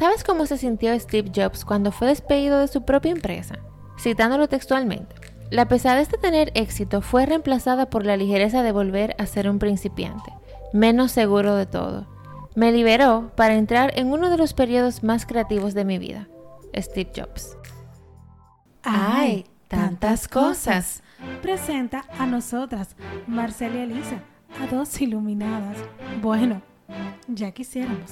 ¿Sabes 0.00 0.24
cómo 0.24 0.46
se 0.46 0.56
sintió 0.56 0.98
Steve 0.98 1.30
Jobs 1.30 1.66
cuando 1.66 1.92
fue 1.92 2.08
despedido 2.08 2.58
de 2.58 2.68
su 2.68 2.86
propia 2.86 3.12
empresa? 3.12 3.58
Citándolo 3.98 4.48
textualmente, 4.48 5.14
la 5.50 5.68
pesadez 5.68 6.08
de 6.08 6.16
tener 6.16 6.52
éxito 6.54 7.02
fue 7.02 7.26
reemplazada 7.26 7.90
por 7.90 8.06
la 8.06 8.16
ligereza 8.16 8.62
de 8.62 8.72
volver 8.72 9.14
a 9.18 9.26
ser 9.26 9.46
un 9.46 9.58
principiante, 9.58 10.32
menos 10.72 11.12
seguro 11.12 11.54
de 11.54 11.66
todo. 11.66 12.06
Me 12.54 12.72
liberó 12.72 13.30
para 13.36 13.56
entrar 13.56 13.92
en 13.94 14.10
uno 14.10 14.30
de 14.30 14.38
los 14.38 14.54
periodos 14.54 15.02
más 15.02 15.26
creativos 15.26 15.74
de 15.74 15.84
mi 15.84 15.98
vida. 15.98 16.28
Steve 16.74 17.12
Jobs. 17.14 17.58
¡Ay! 18.82 19.44
Tantas 19.68 20.28
cosas. 20.28 21.02
Presenta 21.42 22.06
a 22.18 22.24
nosotras, 22.24 22.96
Marcela 23.26 23.76
y 23.76 23.80
Elisa, 23.80 24.22
a 24.62 24.74
dos 24.74 24.98
iluminadas. 25.02 25.76
Bueno, 26.22 26.62
ya 27.28 27.52
quisiéramos. 27.52 28.10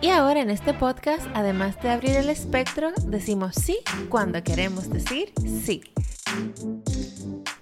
Y 0.00 0.08
ahora 0.08 0.40
en 0.40 0.50
este 0.50 0.74
podcast, 0.74 1.26
además 1.34 1.80
de 1.82 1.90
abrir 1.90 2.16
el 2.16 2.30
espectro, 2.30 2.92
decimos 3.04 3.54
sí 3.54 3.78
cuando 4.08 4.42
queremos 4.42 4.90
decir 4.90 5.32
sí. 5.64 5.82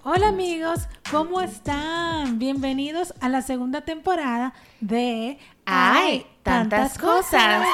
Hola 0.03 0.29
amigos, 0.29 0.87
¿cómo 1.11 1.41
están? 1.41 2.39
Bienvenidos 2.39 3.13
a 3.19 3.29
la 3.29 3.41
segunda 3.41 3.81
temporada 3.81 4.53
de 4.79 5.37
¡Ay! 5.65 6.25
Tantas 6.43 6.97
cosas. 6.97 7.65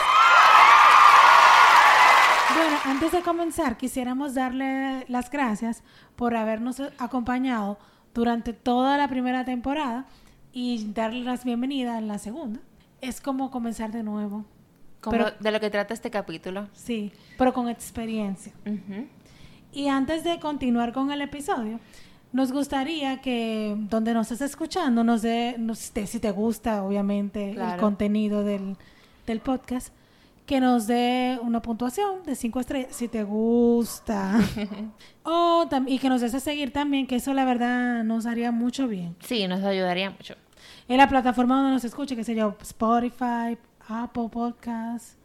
Bueno, 2.56 2.78
antes 2.86 3.12
de 3.12 3.22
comenzar, 3.22 3.78
quisiéramos 3.78 4.34
darle 4.34 5.06
las 5.08 5.30
gracias 5.30 5.84
por 6.16 6.36
habernos 6.36 6.82
acompañado 6.98 7.78
durante 8.14 8.54
toda 8.54 8.98
la 8.98 9.08
primera 9.08 9.46
temporada 9.46 10.06
y 10.52 10.92
darle 10.94 11.22
las 11.22 11.44
bienvenidas 11.44 11.98
en 11.98 12.08
la 12.08 12.20
segunda. 12.20 12.60
Es 13.04 13.20
como 13.20 13.52
comenzar 13.52 13.92
de 13.92 14.02
nuevo. 14.02 14.46
Como 15.02 15.18
de 15.18 15.52
lo 15.52 15.60
que 15.60 15.70
trata 15.70 15.94
este 15.94 16.10
capítulo. 16.10 16.70
Sí, 16.72 17.12
pero 17.38 17.52
con 17.52 17.68
experiencia. 17.68 18.54
Y 19.74 19.90
antes 19.90 20.24
de 20.24 20.40
continuar 20.40 20.94
con 20.94 21.12
el 21.12 21.22
episodio, 21.22 21.82
nos 22.32 22.54
gustaría 22.54 23.20
que 23.20 23.76
donde 23.78 24.14
nos 24.14 24.32
estés 24.32 24.52
escuchando 24.52 25.04
nos 25.04 25.22
dé, 25.22 25.58
si 26.06 26.20
te 26.20 26.32
gusta 26.32 26.84
obviamente 26.84 27.52
el 27.52 27.78
contenido 27.78 28.46
del, 28.46 28.78
del 29.28 29.42
podcast, 29.42 29.94
que 30.46 30.62
nos 30.62 30.88
dé 30.88 31.38
una 31.42 31.62
puntuación 31.62 32.24
de 32.26 32.36
5 32.36 32.60
estrellas 32.62 32.96
si 32.96 33.10
te 33.10 33.24
gusta. 33.24 34.40
o, 35.24 35.68
y 35.88 36.00
que 36.00 36.08
nos 36.08 36.22
des 36.22 36.34
a 36.34 36.40
seguir 36.40 36.72
también, 36.72 37.06
que 37.06 37.18
eso 37.18 37.34
la 37.34 37.44
verdad 37.44 38.06
nos 38.06 38.26
haría 38.26 38.54
mucho 38.54 38.88
bien. 38.88 39.18
Sí, 39.20 39.46
nos 39.48 39.62
ayudaría 39.62 40.10
mucho. 40.10 40.36
En 40.88 40.98
la 40.98 41.08
plataforma 41.08 41.56
donde 41.58 41.72
nos 41.72 41.84
escuche, 41.84 42.16
que 42.16 42.24
se 42.24 42.36
llama 42.36 42.56
Spotify, 42.62 43.58
Apple 43.88 44.30
Podcasts, 44.32 45.16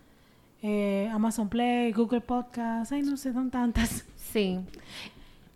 eh, 0.63 1.11
Amazon 1.13 1.49
Play, 1.49 1.93
Google 1.93 2.21
Podcasts, 2.21 2.93
ay 2.93 3.03
no 3.03 3.17
sé, 3.17 3.33
son 3.33 3.51
tantas. 3.51 4.05
Sí. 4.17 4.61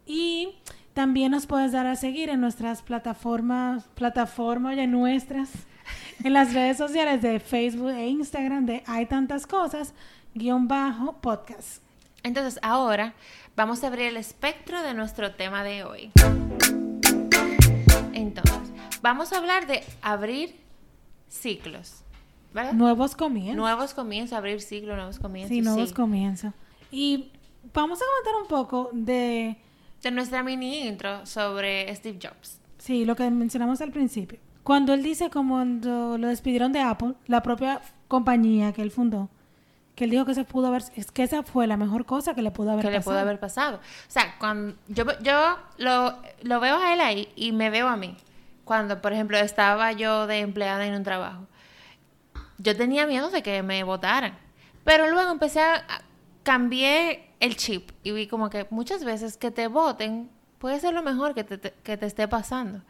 Y 0.07 0.49
también 0.95 1.31
nos 1.31 1.47
puedes 1.47 1.73
dar 1.73 1.87
a 1.87 1.95
seguir 1.95 2.31
en 2.31 2.41
nuestras 2.41 2.83
plataformas, 2.83 3.85
plataformas 3.95 4.77
ya 4.77 4.87
nuestras 4.87 5.51
en 6.25 6.33
las 6.33 6.55
redes 6.55 6.77
sociales 6.77 7.23
de 7.23 7.41
Facebook 7.41 7.91
e 7.91 8.09
Instagram 8.09 8.67
de 8.67 8.83
Hay 8.87 9.07
Tantas 9.07 9.47
Cosas, 9.47 9.95
guion 10.35 10.69
bajo 10.69 11.15
podcast. 11.15 11.83
Entonces 12.23 12.59
ahora 12.63 13.15
vamos 13.57 13.83
a 13.83 13.89
abrir 13.89 14.07
el 14.07 14.17
espectro 14.17 14.83
de 14.83 14.95
nuestro 14.95 15.33
tema 15.33 15.65
de 15.65 15.85
hoy. 15.85 16.13
Vamos 19.03 19.33
a 19.33 19.39
hablar 19.39 19.67
de 19.67 19.85
abrir 20.01 20.57
ciclos. 21.29 22.03
¿verdad? 22.55 22.73
Nuevos 22.73 23.17
comienzos. 23.17 23.57
Nuevos 23.57 23.95
comienzos, 23.95 24.37
abrir 24.37 24.61
ciclos, 24.61 24.97
nuevos 24.97 25.19
comienzos. 25.19 25.55
Sí, 25.55 25.61
nuevos 25.61 25.93
comienzos. 25.93 26.53
Y 26.91 27.33
vamos 27.73 28.01
a 28.01 28.05
comentar 28.05 28.43
un 28.43 28.49
poco 28.49 28.91
de... 28.93 29.57
De 30.03 30.11
nuestra 30.11 30.43
mini 30.43 30.87
intro 30.87 31.25
sobre 31.27 31.95
Steve 31.95 32.19
Jobs. 32.23 32.59
Sí, 32.79 33.05
lo 33.05 33.15
que 33.15 33.31
mencionamos 33.31 33.81
al 33.81 33.93
principio. 33.93 34.39
Cuando 34.65 34.93
él 34.95 35.03
dice 35.03 35.31
cuando 35.31 36.19
lo 36.19 36.29
despidieron 36.29 36.73
de 36.73 36.81
Apple, 36.81 37.15
la 37.27 37.43
propia 37.43 37.81
compañía 38.09 38.73
que 38.73 38.83
él 38.83 38.91
fundó, 38.91 39.29
que 39.95 40.05
él 40.05 40.11
dijo 40.11 40.25
que 40.25 40.35
se 40.35 40.45
pudo 40.45 40.69
haber, 40.69 40.83
es 40.97 41.11
que 41.11 41.23
esa 41.23 41.43
fue 41.43 41.67
la 41.67 41.77
mejor 41.77 42.05
cosa 42.05 42.35
que 42.35 42.43
le 42.43 42.51
pudo 42.51 42.73
haber 42.73 42.85
pasado. 42.85 42.93
Que 42.93 42.99
le 42.99 43.05
pudo 43.05 43.19
haber 43.19 43.41
pasado. 43.41 43.77
O 43.79 44.11
sea, 44.11 44.37
cuando 44.39 44.77
yo, 44.89 45.05
yo 45.21 45.57
lo, 45.79 46.17
lo 46.43 46.61
veo 46.61 46.77
a 46.77 46.95
él 46.95 47.01
ahí 47.01 47.29
y 47.37 47.53
me 47.53 47.71
veo 47.71 47.89
a 47.89 47.97
mí. 47.97 48.17
Cuando, 48.65 49.01
por 49.03 49.13
ejemplo, 49.13 49.37
estaba 49.39 49.93
yo 49.93 50.27
de 50.27 50.41
empleada 50.41 50.87
en 50.87 50.95
un 50.95 51.03
trabajo. 51.03 51.47
Yo 52.59 52.77
tenía 52.77 53.07
miedo 53.07 53.31
de 53.31 53.43
que 53.43 53.63
me 53.63 53.83
votaran. 53.83 54.39
Pero 54.85 55.11
luego 55.11 55.31
empecé 55.31 55.61
a, 55.61 55.85
cambiar 56.43 57.19
el 57.39 57.57
chip 57.57 57.91
y 58.03 58.11
vi 58.11 58.27
como 58.27 58.51
que 58.51 58.67
muchas 58.71 59.05
veces 59.05 59.37
que 59.37 59.53
te 59.53 59.69
voten 59.69 60.29
puede 60.59 60.81
ser 60.81 60.93
lo 60.93 61.03
mejor 61.03 61.35
que 61.35 61.45
te, 61.45 61.73
que 61.73 61.97
te 61.97 62.07
esté 62.07 62.27
pasando 62.27 62.83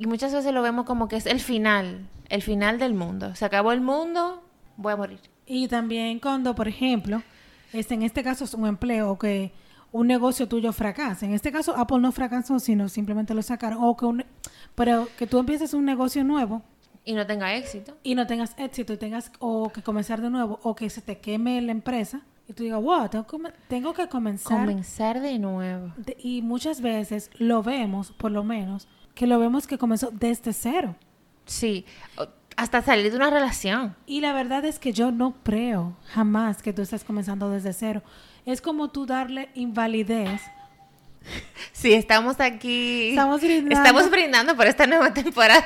y 0.00 0.06
muchas 0.06 0.32
veces 0.32 0.54
lo 0.54 0.62
vemos 0.62 0.86
como 0.86 1.08
que 1.08 1.16
es 1.16 1.26
el 1.26 1.40
final, 1.40 2.08
el 2.30 2.40
final 2.40 2.78
del 2.78 2.94
mundo. 2.94 3.34
Se 3.34 3.44
acabó 3.44 3.70
el 3.72 3.82
mundo, 3.82 4.42
voy 4.78 4.94
a 4.94 4.96
morir. 4.96 5.20
Y 5.44 5.68
también 5.68 6.18
cuando, 6.20 6.54
por 6.54 6.68
ejemplo, 6.68 7.22
este, 7.74 7.92
en 7.92 8.02
este 8.02 8.24
caso 8.24 8.44
es 8.44 8.54
un 8.54 8.66
empleo 8.66 9.18
que 9.18 9.52
un 9.92 10.06
negocio 10.06 10.48
tuyo 10.48 10.72
fracasa. 10.72 11.26
En 11.26 11.32
este 11.32 11.52
caso 11.52 11.76
Apple 11.76 11.98
no 11.98 12.12
fracasó, 12.12 12.58
sino 12.58 12.88
simplemente 12.88 13.34
lo 13.34 13.42
sacaron. 13.42 13.78
O 13.82 13.96
que 13.96 14.24
pero 14.74 15.08
que 15.18 15.26
tú 15.26 15.38
empieces 15.38 15.74
un 15.74 15.84
negocio 15.84 16.24
nuevo. 16.24 16.62
Y 17.04 17.14
no 17.14 17.26
tenga 17.26 17.54
éxito. 17.54 17.96
Y 18.02 18.14
no 18.14 18.26
tengas 18.26 18.54
éxito 18.58 18.92
y 18.92 18.96
tengas 18.96 19.32
o 19.38 19.70
que 19.70 19.82
comenzar 19.82 20.20
de 20.20 20.30
nuevo 20.30 20.60
o 20.62 20.74
que 20.74 20.90
se 20.90 21.00
te 21.00 21.18
queme 21.18 21.60
la 21.60 21.72
empresa. 21.72 22.22
Y 22.46 22.52
tú 22.52 22.64
digas, 22.64 22.82
wow, 22.82 23.08
tengo 23.68 23.94
que, 23.94 24.08
comenzar. 24.08 24.58
Comenzar 24.58 25.20
de 25.20 25.38
nuevo. 25.38 25.92
y 26.18 26.42
muchas 26.42 26.80
veces 26.80 27.30
lo 27.38 27.62
vemos, 27.62 28.10
por 28.10 28.32
lo 28.32 28.42
menos, 28.42 28.88
que 29.14 29.28
lo 29.28 29.38
vemos 29.38 29.68
que 29.68 29.78
comenzó 29.78 30.10
desde 30.10 30.52
cero. 30.52 30.96
Sí, 31.46 31.84
hasta 32.56 32.82
salir 32.82 33.10
de 33.10 33.16
una 33.16 33.30
relación. 33.30 33.94
Y 34.04 34.20
la 34.20 34.32
verdad 34.32 34.64
es 34.64 34.78
que 34.78 34.92
yo 34.92 35.12
no 35.12 35.34
creo 35.42 35.96
jamás 36.06 36.60
que 36.60 36.72
tú 36.72 36.82
estés 36.82 37.04
comenzando 37.04 37.48
desde 37.50 37.72
cero. 37.72 38.02
Es 38.46 38.60
como 38.60 38.88
tú 38.90 39.06
darle 39.06 39.50
invalidez. 39.54 40.40
Sí, 41.72 41.92
estamos 41.92 42.40
aquí. 42.40 43.10
Estamos 43.10 43.40
brindando. 43.40 43.74
Estamos 43.74 44.10
brindando 44.10 44.56
por 44.56 44.66
esta 44.66 44.86
nueva 44.86 45.12
temporada. 45.12 45.64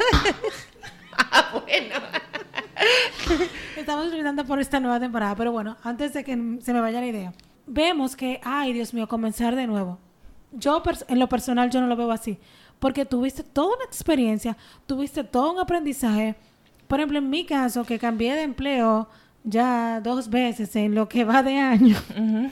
ah, 1.18 1.50
bueno. 1.52 1.94
estamos 3.76 4.10
brindando 4.10 4.44
por 4.44 4.60
esta 4.60 4.80
nueva 4.80 5.00
temporada. 5.00 5.34
Pero 5.36 5.52
bueno, 5.52 5.76
antes 5.82 6.12
de 6.12 6.24
que 6.24 6.32
se 6.60 6.72
me 6.72 6.80
vaya 6.80 7.00
la 7.00 7.06
idea. 7.06 7.32
Vemos 7.66 8.14
que, 8.16 8.40
ay, 8.44 8.72
Dios 8.72 8.92
mío, 8.92 9.08
comenzar 9.08 9.56
de 9.56 9.66
nuevo. 9.66 9.98
Yo, 10.52 10.82
en 11.08 11.18
lo 11.18 11.28
personal, 11.28 11.70
yo 11.70 11.80
no 11.80 11.86
lo 11.86 11.96
veo 11.96 12.12
así 12.12 12.38
porque 12.84 13.06
tuviste 13.06 13.42
toda 13.42 13.76
una 13.76 13.84
experiencia, 13.86 14.58
tuviste 14.86 15.24
todo 15.24 15.52
un 15.52 15.58
aprendizaje. 15.58 16.34
Por 16.86 17.00
ejemplo, 17.00 17.16
en 17.16 17.30
mi 17.30 17.46
caso, 17.46 17.82
que 17.84 17.98
cambié 17.98 18.34
de 18.34 18.42
empleo 18.42 19.08
ya 19.44 20.00
dos 20.00 20.30
veces 20.30 20.74
en 20.74 20.94
lo 20.94 21.08
que 21.08 21.24
va 21.24 21.42
de 21.42 21.58
año 21.58 21.96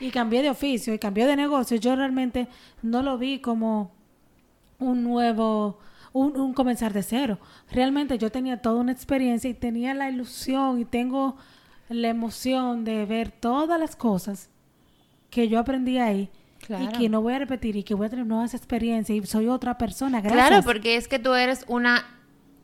y 0.00 0.10
cambié 0.10 0.42
de 0.42 0.50
oficio 0.50 0.92
y 0.94 0.98
cambié 0.98 1.26
de 1.26 1.34
negocio, 1.34 1.76
yo 1.78 1.96
realmente 1.96 2.46
no 2.82 3.02
lo 3.02 3.18
vi 3.18 3.40
como 3.40 3.90
un 4.78 5.02
nuevo, 5.02 5.78
un, 6.12 6.38
un 6.38 6.52
comenzar 6.52 6.92
de 6.92 7.02
cero. 7.02 7.38
Realmente 7.72 8.18
yo 8.18 8.30
tenía 8.30 8.60
toda 8.60 8.80
una 8.80 8.92
experiencia 8.92 9.48
y 9.48 9.54
tenía 9.54 9.94
la 9.94 10.10
ilusión 10.10 10.78
y 10.78 10.84
tengo 10.84 11.36
la 11.88 12.08
emoción 12.08 12.84
de 12.84 13.06
ver 13.06 13.30
todas 13.30 13.80
las 13.80 13.96
cosas 13.96 14.50
que 15.30 15.48
yo 15.48 15.58
aprendí 15.58 15.98
ahí 15.98 16.30
y 16.68 16.88
que 16.88 17.08
no 17.08 17.22
voy 17.22 17.34
a 17.34 17.38
repetir 17.38 17.76
y 17.76 17.82
que 17.82 17.94
voy 17.94 18.06
a 18.06 18.10
tener 18.10 18.26
nuevas 18.26 18.54
experiencias 18.54 19.16
y 19.16 19.26
soy 19.26 19.48
otra 19.48 19.78
persona. 19.78 20.20
Gracias. 20.20 20.48
Claro, 20.48 20.62
porque 20.64 20.96
es 20.96 21.08
que 21.08 21.18
tú 21.18 21.34
eres 21.34 21.64
una 21.68 22.04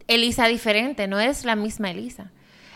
Elisa 0.08 0.46
diferente, 0.46 1.06
no 1.06 1.20
eres 1.20 1.44
la 1.44 1.56
misma 1.56 1.90
Elisa. 1.90 2.32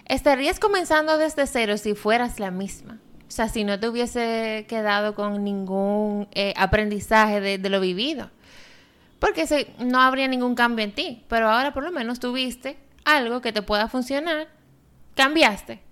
Estarías 0.09 0.61
comenzando 0.61 1.19
desde 1.19 1.47
cero 1.47 1.77
si 1.77 1.95
fueras 1.95 2.39
la 2.39 2.51
misma. 2.51 3.01
O 3.27 3.31
sea, 3.31 3.49
si 3.49 3.65
no 3.65 3.79
te 3.81 3.89
hubiese 3.89 4.65
quedado 4.69 5.17
con 5.17 5.43
ningún 5.43 6.29
eh, 6.33 6.55
aprendizaje 6.57 7.41
de, 7.41 7.69
lo 7.69 7.81
vivido. 7.81 8.31
Porque 9.19 9.75
no 9.79 10.01
habría 10.01 10.29
ningún 10.29 10.55
cambio 10.55 10.85
en 10.85 10.93
ti. 10.93 11.25
Pero 11.29 11.49
ahora 11.49 11.75
por 11.75 11.83
lo 11.83 11.91
menos 11.91 12.21
tuviste 12.21 12.77
algo 13.05 13.41
que 13.41 13.53
te 13.53 13.63
pueda 13.63 13.89
funcionar. 13.89 14.49
Cambiaste. 15.17 15.83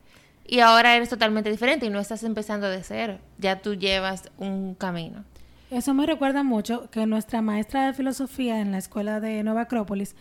Y 0.46 0.60
ahora 0.60 0.94
eres 0.94 1.08
totalmente 1.08 1.50
diferente 1.50 1.86
y 1.86 1.90
no 1.90 1.98
estás 1.98 2.22
empezando 2.22 2.68
de 2.68 2.84
cero. 2.84 3.18
Ya 3.38 3.62
tú 3.62 3.74
llevas 3.74 4.30
un 4.38 4.74
camino. 4.74 5.24
Eso 5.70 5.92
me 5.92 6.06
recuerda 6.06 6.44
mucho 6.44 6.88
que 6.90 7.04
nuestra 7.06 7.42
maestra 7.42 7.86
de 7.86 7.94
filosofía 7.94 8.60
en 8.60 8.70
la 8.70 8.78
escuela 8.78 9.18
de 9.18 9.42
Nueva 9.42 9.62
Acrópolis 9.62 10.14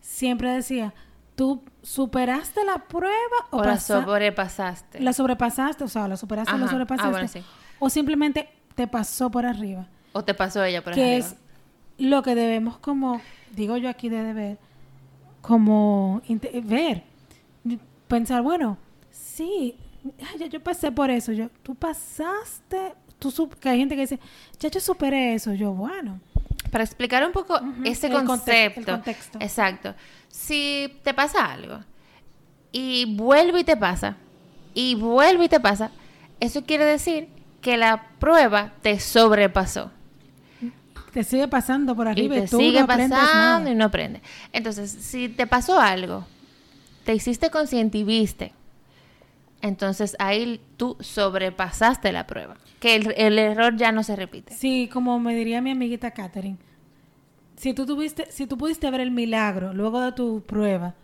siempre 0.00 0.50
decía, 0.50 0.94
¿tú 1.36 1.62
superaste 1.82 2.64
la 2.64 2.78
prueba 2.88 3.36
o, 3.50 3.62
la 3.62 3.78
sobrepasaste? 3.78 5.00
La 5.00 5.12
sobrepasaste, 5.12 5.84
o 5.84 5.88
sea, 5.88 6.08
la 6.08 6.16
superaste 6.16 6.52
o 6.54 6.58
la 6.58 6.68
sobrepasaste. 6.68 7.40
Ah, 7.40 7.76
o 7.78 7.88
simplemente 7.88 8.48
te 8.74 8.88
pasó 8.88 9.30
por 9.30 9.46
arriba. 9.46 9.86
O 10.12 10.24
te 10.24 10.34
pasó 10.34 10.64
ella 10.64 10.82
por 10.82 10.92
arriba. 10.92 11.06
Que 11.06 11.16
es 11.18 11.36
lo 11.98 12.22
que 12.22 12.34
debemos 12.34 12.78
como, 12.78 13.20
digo 13.52 13.76
yo 13.76 13.88
aquí 13.88 14.08
de 14.08 14.22
deber, 14.22 14.58
como 15.40 16.20
ver, 16.64 17.04
pensar, 18.08 18.42
bueno, 18.42 18.78
Sí, 19.36 19.74
"Ay, 20.18 20.38
ya 20.38 20.46
yo 20.46 20.62
pasé 20.62 20.90
por 20.92 21.10
eso. 21.10 21.30
Yo, 21.32 21.50
tú 21.62 21.74
pasaste, 21.74 22.94
tú 23.18 23.50
que 23.60 23.68
hay 23.68 23.78
gente 23.78 23.94
que 23.94 24.02
dice, 24.02 24.20
ya 24.58 24.70
yo 24.70 24.80
superé 24.80 25.34
eso. 25.34 25.52
Yo, 25.52 25.72
bueno, 25.72 26.20
Para 26.76 26.84
explicar 26.84 27.24
un 27.24 27.32
poco 27.32 27.58
ese 27.84 28.10
concepto. 28.10 28.80
el 28.80 28.84
contexto. 28.84 29.38
Exacto. 29.40 29.94
Si 30.28 30.92
te 31.02 31.14
pasa 31.14 31.50
algo 31.50 31.80
y 32.70 33.16
vuelve 33.16 33.60
y 33.60 33.64
te 33.64 33.78
pasa, 33.78 34.16
y 34.74 34.94
vuelve 34.94 35.46
y 35.46 35.48
te 35.48 35.58
pasa, 35.58 35.90
eso 36.38 36.66
quiere 36.66 36.84
decir 36.84 37.28
que 37.62 37.78
la 37.78 38.08
prueba 38.18 38.74
te 38.82 39.00
sobrepasó. 39.00 39.90
te 41.14 41.24
sigue 41.24 41.48
pasando 41.48 41.96
por 41.96 42.08
Y 42.08 42.10
arriba 42.10 42.36
y, 42.36 42.40
te 42.42 42.48
tú 42.48 42.58
sigue 42.58 42.80
no 42.80 42.84
aprendes 42.84 43.18
pasando 43.18 43.58
nada. 43.60 43.70
y 43.70 43.74
no 43.74 43.84
aprendes. 43.86 44.20
Entonces, 44.52 44.90
si 44.90 45.30
te 45.30 45.46
pasó 45.46 45.80
algo, 45.80 46.26
te 47.06 47.14
hiciste 47.14 47.48
consciente 47.48 47.96
y 47.96 48.04
viste, 48.04 48.52
entonces 49.62 50.16
ahí 50.18 50.60
tú 50.76 50.96
sobrepasaste 51.00 52.12
la 52.12 52.26
prueba. 52.26 52.56
Que 52.80 52.96
el, 52.96 53.14
el 53.16 53.38
error 53.38 53.76
ya 53.76 53.92
no 53.92 54.02
se 54.02 54.16
repite. 54.16 54.54
Sí, 54.54 54.88
como 54.92 55.18
me 55.18 55.34
diría 55.34 55.60
mi 55.62 55.70
amiguita 55.70 56.10
Catherine, 56.10 56.58
si 57.56 57.72
tú 57.72 57.86
tuviste, 57.86 58.30
si 58.30 58.46
tú 58.46 58.58
pudiste 58.58 58.90
ver 58.90 59.00
el 59.00 59.10
milagro 59.10 59.72
luego 59.72 60.00
de 60.00 60.12
tu 60.12 60.42
prueba, 60.42 60.94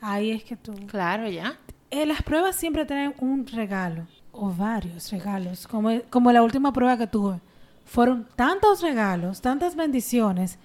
ahí 0.00 0.30
es 0.30 0.42
que 0.44 0.56
tú... 0.56 0.72
Claro, 0.86 1.28
ya. 1.28 1.58
Eh, 1.90 2.06
las 2.06 2.22
pruebas 2.22 2.56
siempre 2.56 2.84
traen 2.86 3.14
un 3.20 3.46
regalo, 3.46 4.06
o 4.32 4.50
varios 4.50 5.10
regalos, 5.10 5.66
como, 5.66 5.90
como 6.10 6.32
la 6.32 6.42
última 6.42 6.72
prueba 6.72 6.96
que 6.96 7.06
tuve. 7.06 7.40
Fueron 7.84 8.26
tantos 8.36 8.82
regalos, 8.82 9.40
tantas 9.40 9.74
bendiciones 9.76 10.58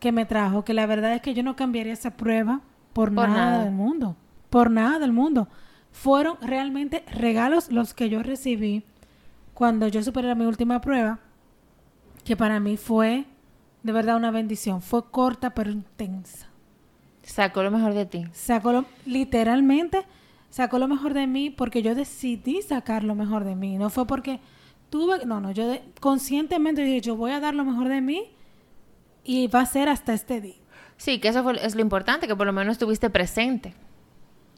que 0.00 0.12
me 0.12 0.24
trajo, 0.26 0.64
que 0.64 0.74
la 0.74 0.86
verdad 0.86 1.14
es 1.14 1.22
que 1.22 1.34
yo 1.34 1.42
no 1.42 1.56
cambiaría 1.56 1.92
esa 1.92 2.16
prueba 2.16 2.60
por, 2.92 3.14
Por 3.14 3.28
nada, 3.28 3.50
nada. 3.50 3.64
del 3.64 3.72
mundo. 3.72 4.16
Por 4.50 4.70
nada 4.70 4.98
del 4.98 5.12
mundo. 5.12 5.48
Fueron 6.02 6.36
realmente 6.42 7.04
regalos 7.10 7.72
los 7.72 7.94
que 7.94 8.10
yo 8.10 8.22
recibí 8.22 8.82
cuando 9.54 9.88
yo 9.88 10.02
superé 10.02 10.34
mi 10.34 10.44
última 10.44 10.80
prueba, 10.82 11.18
que 12.22 12.36
para 12.36 12.60
mí 12.60 12.76
fue 12.76 13.24
de 13.82 13.92
verdad 13.92 14.16
una 14.16 14.30
bendición. 14.30 14.82
Fue 14.82 15.10
corta 15.10 15.54
pero 15.54 15.70
intensa. 15.70 16.48
Sacó 17.22 17.62
lo 17.62 17.70
mejor 17.70 17.94
de 17.94 18.04
ti. 18.04 18.26
Sacó 18.32 18.72
lo- 18.72 18.84
literalmente 19.06 20.02
sacó 20.50 20.78
lo 20.78 20.86
mejor 20.86 21.12
de 21.14 21.26
mí 21.26 21.50
porque 21.50 21.82
yo 21.82 21.94
decidí 21.94 22.60
sacar 22.62 23.02
lo 23.02 23.14
mejor 23.14 23.44
de 23.44 23.56
mí. 23.56 23.78
No 23.78 23.88
fue 23.90 24.06
porque 24.06 24.38
tuve, 24.90 25.24
no, 25.24 25.40
no, 25.40 25.50
yo 25.50 25.66
de- 25.66 25.82
conscientemente 26.00 26.82
dije, 26.82 27.00
yo 27.00 27.16
voy 27.16 27.32
a 27.32 27.40
dar 27.40 27.54
lo 27.54 27.64
mejor 27.64 27.88
de 27.88 28.00
mí 28.02 28.24
y 29.24 29.46
va 29.48 29.60
a 29.60 29.66
ser 29.66 29.88
hasta 29.88 30.12
este 30.12 30.40
día. 30.42 30.54
Sí, 30.98 31.20
que 31.20 31.28
eso 31.28 31.42
fue, 31.42 31.64
es 31.64 31.74
lo 31.74 31.80
importante, 31.80 32.26
que 32.28 32.36
por 32.36 32.46
lo 32.46 32.52
menos 32.52 32.72
estuviste 32.72 33.08
presente 33.10 33.74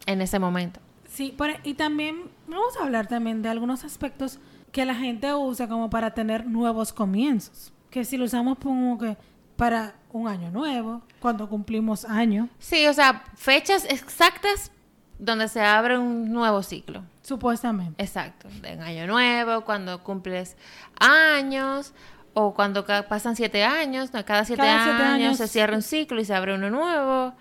en 0.07 0.21
ese 0.21 0.39
momento. 0.41 0.81
Sí, 1.19 1.35
por- 1.37 1.51
y 1.65 1.75
también 1.75 2.31
vamos 2.47 2.77
a 2.79 2.85
hablar 2.85 3.09
también 3.09 3.43
de 3.43 3.49
algunos 3.49 3.83
aspectos 3.83 4.39
que 4.71 4.85
la 4.85 4.95
gente 4.95 5.35
usa 5.35 5.67
como 5.67 5.91
para 5.91 6.13
tener 6.15 6.47
nuevos 6.47 6.93
comienzos. 6.93 7.73
Que 7.91 8.05
si 8.05 8.17
lo 8.17 8.25
usamos 8.27 8.59
como 8.59 8.97
que 8.99 9.17
para 9.57 9.95
un 10.13 10.29
año 10.29 10.53
nuevo, 10.53 11.03
cuando 11.19 11.49
cumplimos 11.49 12.05
año, 12.05 12.49
Sí, 12.61 12.87
o 12.87 12.93
sea, 12.93 13.25
fechas 13.35 13.85
exactas 13.91 14.71
donde 15.19 15.49
se 15.49 15.61
abre 15.61 15.99
un 15.99 16.31
nuevo 16.33 16.63
ciclo. 16.63 17.03
supuestamente. 17.23 18.01
Exacto, 18.01 18.49
en 18.63 18.81
año 18.81 19.09
nuevo, 19.09 19.63
cuando 19.65 20.05
cumples 20.05 20.57
años 21.01 21.93
o 22.33 22.55
cuando 22.55 22.85
pasan 23.09 23.35
siete 23.35 23.65
años, 23.65 24.13
no, 24.15 24.25
cada 24.25 24.45
siete, 24.45 24.63
Cada 24.63 24.85
siete 24.85 25.03
años, 25.03 25.27
años. 25.27 25.37
se 25.39 25.49
cierra 25.49 25.75
un 25.75 25.83
ciclo 25.83 26.21
y 26.21 26.25
se 26.25 26.33
abre 26.35 26.55
uno 26.55 26.71
nuevo. 26.71 27.35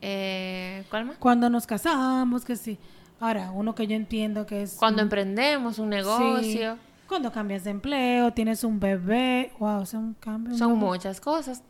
Eh, 0.00 0.84
¿Cuál 0.90 1.04
más? 1.04 1.16
Cuando 1.18 1.48
nos 1.50 1.66
casamos, 1.66 2.44
que 2.46 2.56
sí. 2.56 2.78
Ahora, 3.22 3.52
uno 3.52 3.72
que 3.76 3.86
yo 3.86 3.94
entiendo 3.94 4.46
que 4.46 4.62
es... 4.62 4.72
Cuando 4.74 5.00
emprendemos 5.00 5.78
un 5.78 5.84
Sí. 5.90 5.96
negocio, 5.96 6.76
Cuando 7.06 7.30
cambias 7.30 7.62
de 7.62 7.70
empleo, 7.70 8.32
tienes 8.32 8.64
un 8.64 8.80
bebé, 8.80 9.52
wow, 9.60 9.86
son 9.86 10.14
cambios. 10.18 10.58
son 10.58 10.76
muchas 10.76 11.20
cosas. 11.20 11.62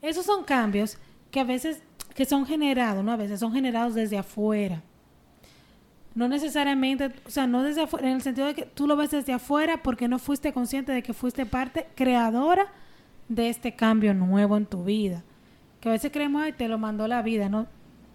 Esos 0.00 0.24
son 0.24 0.44
cambios 0.44 0.98
que 1.32 1.40
a 1.40 1.44
veces, 1.44 1.82
que 2.14 2.24
son 2.24 2.46
generados, 2.46 3.02
¿no? 3.02 3.10
A 3.10 3.16
veces 3.16 3.40
son 3.40 3.52
generados 3.52 3.94
desde 3.94 4.16
afuera. 4.16 4.80
No 6.14 6.28
necesariamente, 6.28 7.10
o 7.26 7.30
sea, 7.30 7.48
no 7.48 7.64
desde 7.64 7.82
afuera, 7.82 8.06
en 8.08 8.14
el 8.16 8.22
sentido 8.22 8.46
de 8.46 8.54
que 8.54 8.66
tú 8.66 8.86
lo 8.86 8.94
ves 8.96 9.10
desde 9.10 9.32
afuera 9.32 9.82
porque 9.82 10.06
no 10.06 10.20
fuiste 10.20 10.52
consciente 10.52 10.92
de 10.92 11.02
que 11.02 11.14
fuiste 11.14 11.46
parte 11.46 11.88
creadora 11.96 12.66
de 13.28 13.48
este 13.48 13.74
cambio 13.74 14.14
nuevo 14.14 14.56
en 14.56 14.66
tu 14.66 14.84
vida. 14.84 15.24
Que 15.80 15.88
a 15.88 15.92
veces 15.92 16.12
creemos, 16.12 16.42
ay, 16.42 16.52
te 16.52 16.68
lo 16.68 16.78
mandó 16.78 17.08
la 17.08 17.22
vida, 17.22 17.48
¿no? 17.48 17.66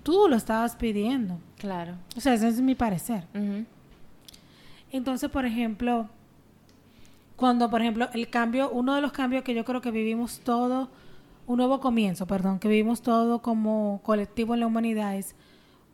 Tú 0.03 0.27
lo 0.29 0.37
estabas 0.37 0.77
pidiendo. 0.77 1.39
Claro. 1.57 1.95
O 2.15 2.21
sea, 2.21 2.33
ese 2.33 2.47
es 2.47 2.61
mi 2.61 2.75
parecer. 2.75 3.25
Entonces, 4.91 5.29
por 5.29 5.45
ejemplo, 5.45 6.09
cuando, 7.35 7.69
por 7.69 7.81
ejemplo, 7.81 8.09
el 8.13 8.29
cambio, 8.29 8.69
uno 8.69 8.95
de 8.95 9.01
los 9.01 9.11
cambios 9.11 9.43
que 9.43 9.53
yo 9.53 9.65
creo 9.65 9.81
que 9.81 9.91
vivimos 9.91 10.39
todo, 10.41 10.89
un 11.45 11.57
nuevo 11.57 11.79
comienzo, 11.79 12.25
perdón, 12.27 12.59
que 12.59 12.67
vivimos 12.67 13.01
todo 13.01 13.41
como 13.41 14.01
colectivo 14.03 14.53
en 14.53 14.59
la 14.61 14.67
humanidad 14.67 15.15
es 15.15 15.35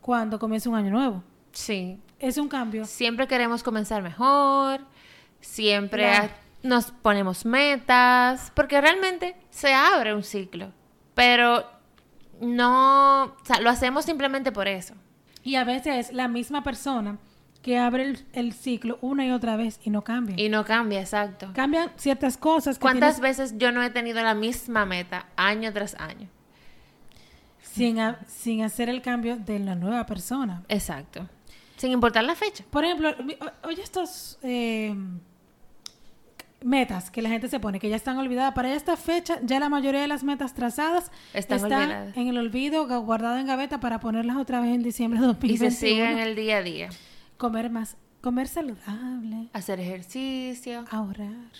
cuando 0.00 0.38
comienza 0.38 0.68
un 0.68 0.76
año 0.76 0.90
nuevo. 0.90 1.22
Sí, 1.52 1.98
Es 2.18 2.36
un 2.38 2.48
cambio. 2.48 2.84
siempre 2.84 3.26
queremos 3.28 3.62
comenzar 3.62 4.02
mejor, 4.02 4.80
siempre 5.40 6.02
Claro. 6.02 6.28
nos 6.62 6.90
ponemos 6.90 7.44
metas, 7.44 8.50
porque 8.54 8.80
realmente 8.80 9.36
se 9.50 9.72
abre 9.72 10.14
un 10.14 10.24
ciclo, 10.24 10.72
pero 11.14 11.64
no, 12.40 13.24
o 13.24 13.36
sea, 13.44 13.60
lo 13.60 13.70
hacemos 13.70 14.04
simplemente 14.04 14.50
por 14.50 14.66
eso. 14.66 14.94
Y 15.44 15.56
a 15.56 15.64
veces 15.64 16.08
es 16.08 16.12
la 16.12 16.26
misma 16.26 16.64
persona 16.64 17.18
que 17.62 17.78
abre 17.78 18.02
el, 18.02 18.26
el 18.32 18.52
ciclo 18.52 18.98
una 19.00 19.24
y 19.24 19.30
otra 19.30 19.56
vez 19.56 19.78
y 19.84 19.90
no 19.90 20.02
cambia. 20.02 20.34
Y 20.38 20.48
no 20.48 20.64
cambia, 20.64 21.00
exacto. 21.00 21.50
Cambian 21.54 21.90
ciertas 21.96 22.36
cosas 22.36 22.78
que 22.78 22.82
¿Cuántas 22.82 23.20
tienes 23.20 23.38
veces 23.38 23.58
yo 23.58 23.70
no 23.70 23.82
he 23.82 23.90
tenido 23.90 24.22
la 24.22 24.34
misma 24.34 24.84
meta 24.84 25.26
año 25.36 25.72
tras 25.72 25.94
año? 26.00 26.28
sin, 27.74 27.98
sin 28.28 28.62
hacer 28.62 28.88
el 28.88 29.02
cambio 29.02 29.36
de 29.36 29.58
la 29.58 29.74
nueva 29.74 30.06
persona. 30.06 30.62
Exacto. 30.68 31.28
Sin 31.76 31.90
importar 31.90 32.24
la 32.24 32.36
fecha. 32.36 32.64
Por 32.70 32.84
ejemplo, 32.84 33.14
oye 33.64 33.82
estos 33.82 34.38
eh, 34.42 34.94
metas 36.64 37.10
que 37.10 37.20
la 37.22 37.28
gente 37.28 37.48
se 37.48 37.60
pone, 37.60 37.78
que 37.78 37.88
ya 37.88 37.96
están 37.96 38.16
olvidadas. 38.18 38.54
Para 38.54 38.72
esta 38.74 38.96
fecha, 38.96 39.38
ya 39.42 39.60
la 39.60 39.68
mayoría 39.68 40.00
de 40.00 40.08
las 40.08 40.24
metas 40.24 40.54
trazadas 40.54 41.12
Están 41.34 41.70
en 42.16 42.28
el 42.28 42.38
olvido, 42.38 42.88
gu- 42.88 43.04
guardadas 43.04 43.40
en 43.40 43.46
gaveta 43.46 43.78
para 43.80 44.00
ponerlas 44.00 44.36
otra 44.38 44.60
vez 44.60 44.74
en 44.74 44.82
diciembre 44.82 45.20
de 45.20 45.26
Y 45.26 45.28
2021. 45.28 45.70
se 45.70 45.76
sigue 45.76 46.10
en 46.10 46.18
el 46.18 46.34
día 46.34 46.56
a 46.58 46.62
día. 46.62 46.88
Comer 47.36 47.68
más, 47.70 47.96
comer 48.22 48.48
saludable, 48.48 49.48
Hacer 49.52 49.78
ejercicio, 49.78 50.84
ahorrar, 50.90 51.50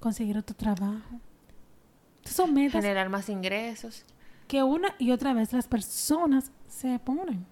conseguir 0.00 0.38
otro 0.38 0.54
trabajo. 0.54 1.20
Estas 2.18 2.36
son 2.36 2.54
metas 2.54 2.82
generar 2.82 3.08
más 3.08 3.28
ingresos. 3.28 4.04
que 4.46 4.62
una 4.62 4.94
y 4.98 5.10
otra 5.10 5.32
vez 5.34 5.52
las 5.52 5.66
personas 5.66 6.52
se 6.68 6.98
ponen. 7.00 7.44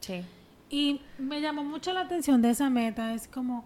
Sí. 0.00 0.22
Y 0.70 1.00
me 1.18 1.40
llamó 1.40 1.64
mucho 1.64 1.92
la 1.92 2.00
atención 2.00 2.40
de 2.42 2.50
esa 2.50 2.68
meta, 2.70 3.14
es 3.14 3.28
como 3.28 3.64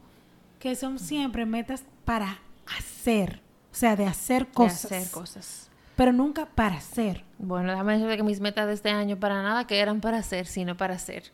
que 0.58 0.74
son 0.74 0.98
siempre 0.98 1.46
metas 1.46 1.84
para 2.04 2.38
hacer, 2.76 3.40
o 3.72 3.74
sea, 3.74 3.96
de 3.96 4.06
hacer 4.06 4.46
de 4.46 4.52
cosas, 4.52 4.84
hacer 4.86 5.10
cosas. 5.10 5.70
pero 5.96 6.12
nunca 6.12 6.46
para 6.46 6.76
hacer. 6.76 7.24
Bueno, 7.38 7.70
déjame 7.70 7.94
decirte 7.94 8.16
que 8.16 8.22
mis 8.22 8.40
metas 8.40 8.66
de 8.66 8.74
este 8.74 8.90
año 8.90 9.18
para 9.18 9.42
nada 9.42 9.66
que 9.66 9.78
eran 9.78 10.00
para 10.00 10.18
hacer, 10.18 10.46
sino 10.46 10.76
para 10.76 10.94
hacer. 10.94 11.24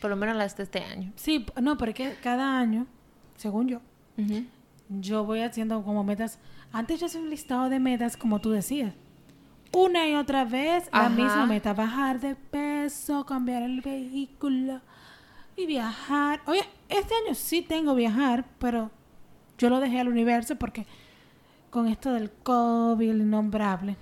Por 0.00 0.10
lo 0.10 0.16
menos 0.16 0.36
las 0.36 0.56
de 0.56 0.64
este 0.64 0.80
año. 0.80 1.12
Sí, 1.16 1.46
no, 1.60 1.76
porque 1.78 2.16
cada 2.22 2.58
año, 2.58 2.86
según 3.36 3.68
yo, 3.68 3.80
yo 4.88 5.24
voy 5.24 5.40
haciendo 5.40 5.82
como 5.82 6.04
metas. 6.04 6.38
Antes 6.72 7.00
yo 7.00 7.06
hacía 7.06 7.20
un 7.20 7.30
listado 7.30 7.68
de 7.68 7.80
metas, 7.80 8.16
como 8.16 8.40
tú 8.40 8.50
decías. 8.50 8.92
Una 9.72 10.06
y 10.06 10.14
otra 10.14 10.44
vez 10.44 10.88
la 10.92 11.08
misma 11.08 11.46
meta, 11.46 11.72
bajar 11.74 12.20
de 12.20 12.36
peso, 12.36 13.24
cambiar 13.26 13.62
el 13.62 13.80
vehículo 13.80 14.80
y 15.56 15.66
viajar. 15.66 16.40
Oye, 16.46 16.62
este 16.88 17.14
año 17.24 17.34
sí 17.34 17.62
tengo 17.62 17.94
viajar, 17.94 18.44
pero 18.58 18.90
yo 19.58 19.70
lo 19.70 19.80
dejé 19.80 20.00
al 20.00 20.08
universo 20.08 20.56
porque 20.56 20.86
con 21.70 21.88
esto 21.88 22.12
del 22.12 22.30
COVID, 22.30 23.10
el 23.10 23.20
innombrable. 23.20 23.96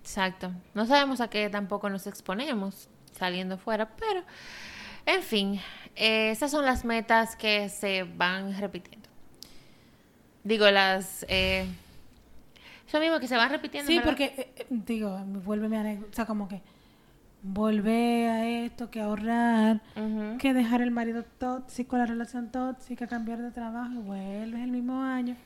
Exacto. 0.00 0.52
No 0.74 0.86
sabemos 0.86 1.20
a 1.20 1.28
qué 1.28 1.48
tampoco 1.50 1.90
nos 1.90 2.06
exponemos 2.06 2.88
saliendo 3.12 3.58
fuera, 3.58 3.88
pero 3.96 4.22
en 5.06 5.22
fin, 5.22 5.60
eh, 5.96 6.30
esas 6.30 6.50
son 6.50 6.64
las 6.64 6.84
metas 6.84 7.36
que 7.36 7.68
se 7.68 8.04
van 8.04 8.58
repitiendo. 8.58 9.08
Digo, 10.44 10.70
las... 10.70 11.26
Eh, 11.28 11.66
eso 12.86 13.00
mismo 13.00 13.20
que 13.20 13.28
se 13.28 13.36
van 13.36 13.50
repitiendo. 13.50 13.88
Sí, 13.88 13.98
¿verdad? 13.98 14.10
porque, 14.10 14.24
eh, 14.24 14.52
eh, 14.56 14.66
digo, 14.70 15.18
vuelve 15.44 15.76
a... 15.76 15.98
O 16.10 16.12
sea, 16.12 16.24
como 16.24 16.48
que 16.48 16.62
volver 17.48 18.28
a 18.28 18.46
esto, 18.46 18.90
que 18.90 19.00
ahorrar, 19.00 19.80
que 20.38 20.54
dejar 20.54 20.82
el 20.82 20.90
marido 20.90 21.24
tóxico, 21.38 21.96
la 21.96 22.06
relación 22.06 22.50
tóxica, 22.50 23.06
cambiar 23.06 23.40
de 23.40 23.50
trabajo, 23.50 23.94
y 23.94 23.98
vuelves 23.98 24.60
el 24.60 24.70
mismo 24.70 25.02
año. 25.02 25.36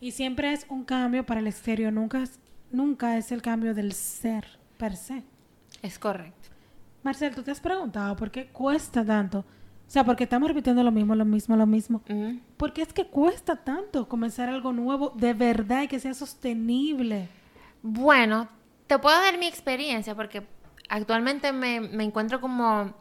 Y 0.00 0.12
siempre 0.12 0.52
es 0.52 0.66
un 0.68 0.84
cambio 0.84 1.24
para 1.24 1.40
el 1.40 1.46
exterior, 1.46 1.92
nunca 1.92 2.22
es, 2.22 2.38
nunca 2.70 3.16
es 3.16 3.32
el 3.32 3.42
cambio 3.42 3.74
del 3.74 3.92
ser 3.92 4.46
per 4.78 4.96
se. 4.96 5.22
Es 5.82 5.98
correcto. 5.98 6.48
Marcel, 7.02 7.34
¿tú 7.34 7.42
te 7.42 7.50
has 7.50 7.60
preguntado 7.60 8.16
por 8.16 8.30
qué 8.30 8.48
cuesta 8.48 9.04
tanto 9.04 9.40
O 9.40 9.44
sea, 9.86 10.04
porque 10.04 10.24
estamos 10.24 10.48
repitiendo 10.48 10.82
lo 10.82 10.90
mismo, 10.90 11.14
lo 11.14 11.24
mismo, 11.24 11.54
lo 11.54 11.66
mismo. 11.66 12.02
Ujú. 12.08 12.40
Porque 12.56 12.82
es 12.82 12.92
que 12.92 13.06
cuesta 13.06 13.56
tanto 13.56 14.08
comenzar 14.08 14.48
algo 14.48 14.72
nuevo 14.72 15.10
de 15.10 15.32
verdad 15.32 15.82
y 15.82 15.88
que 15.88 16.00
sea 16.00 16.14
sostenible. 16.14 17.28
Bueno, 17.82 18.48
te 18.86 18.98
puedo 18.98 19.16
dar 19.20 19.38
mi 19.38 19.46
experiencia 19.46 20.14
porque 20.14 20.42
actualmente 20.88 21.52
me, 21.52 21.80
me 21.80 22.04
encuentro 22.04 22.40
como, 22.40 22.94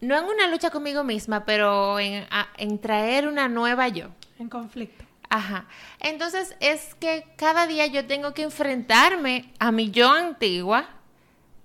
no 0.00 0.18
en 0.18 0.24
una 0.24 0.48
lucha 0.48 0.70
conmigo 0.70 1.04
misma, 1.04 1.44
pero 1.44 1.98
en, 1.98 2.26
a- 2.30 2.48
en 2.56 2.78
traer 2.80 3.28
una 3.28 3.48
nueva 3.48 3.88
yo. 3.88 4.08
En 4.38 4.48
conflicto. 4.48 5.04
Ajá. 5.28 5.66
Entonces 6.00 6.56
es 6.60 6.94
que 6.96 7.24
cada 7.36 7.66
día 7.66 7.86
yo 7.86 8.06
tengo 8.06 8.34
que 8.34 8.42
enfrentarme 8.42 9.50
a 9.58 9.72
mi 9.72 9.90
yo 9.90 10.10
antigua 10.12 10.88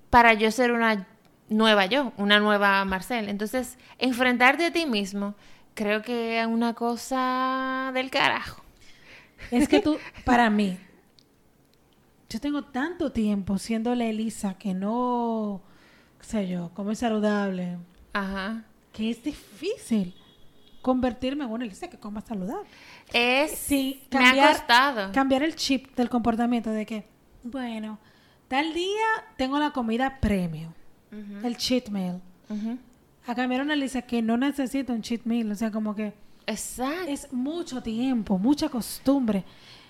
para 0.10 0.34
yo 0.34 0.52
ser 0.52 0.72
una 0.72 1.06
nueva 1.50 1.86
yo, 1.86 2.14
una 2.18 2.40
nueva 2.40 2.84
Marcel. 2.86 3.28
Entonces, 3.28 3.78
enfrentarte 3.98 4.66
a 4.68 4.72
ti 4.72 4.86
mismo 4.86 5.36
creo 5.74 6.02
que 6.02 6.40
es 6.40 6.48
una 6.48 6.74
cosa 6.74 7.92
del 7.94 8.10
carajo. 8.10 8.64
Es 9.52 9.68
que 9.68 9.80
tú, 9.82 9.98
para 10.26 10.50
mí, 10.50 10.80
yo 12.30 12.40
tengo 12.40 12.64
tanto 12.64 13.12
tiempo 13.12 13.58
siendo 13.58 13.94
la 13.96 14.06
Elisa 14.06 14.56
que 14.56 14.74
no, 14.74 15.62
qué 16.20 16.26
sé 16.26 16.48
yo, 16.48 16.72
come 16.74 16.96
saludable, 16.96 17.78
Ajá. 18.14 18.64
que 18.92 19.10
es 19.10 19.24
difícil 19.24 20.14
convertirme 20.82 21.44
en 21.46 21.52
una 21.52 21.66
Elisa 21.66 21.90
que 21.90 21.98
coma 21.98 22.22
saludable. 22.22 22.68
Es 23.14 23.52
Sí, 23.52 24.02
me 24.12 24.18
ha 24.18 24.22
cambiar, 24.24 24.58
costado. 24.58 25.12
cambiar 25.12 25.44
el 25.44 25.56
chip 25.56 25.96
del 25.96 26.10
comportamiento 26.10 26.70
de 26.72 26.86
que, 26.86 27.08
bueno, 27.44 28.00
tal 28.48 28.74
día 28.74 29.06
tengo 29.38 29.58
la 29.60 29.72
comida 29.72 30.20
premium, 30.20 30.72
Ujú, 31.12 31.46
el 31.48 31.56
cheat 31.58 31.90
meal. 31.90 32.22
ujú. 32.50 32.78
A 33.26 33.36
cambiar 33.36 33.62
una 33.62 33.74
Elisa 33.74 34.02
que 34.02 34.22
no 34.22 34.38
necesita 34.38 34.94
un 34.94 35.02
cheat 35.02 35.24
meal, 35.26 35.52
o 35.52 35.56
sea, 35.56 35.70
como 35.72 35.94
que 35.96 36.14
Exacto. 36.46 37.10
es 37.12 37.32
mucho 37.34 37.82
tiempo, 37.84 38.38
mucha 38.38 38.70
costumbre. 38.70 39.44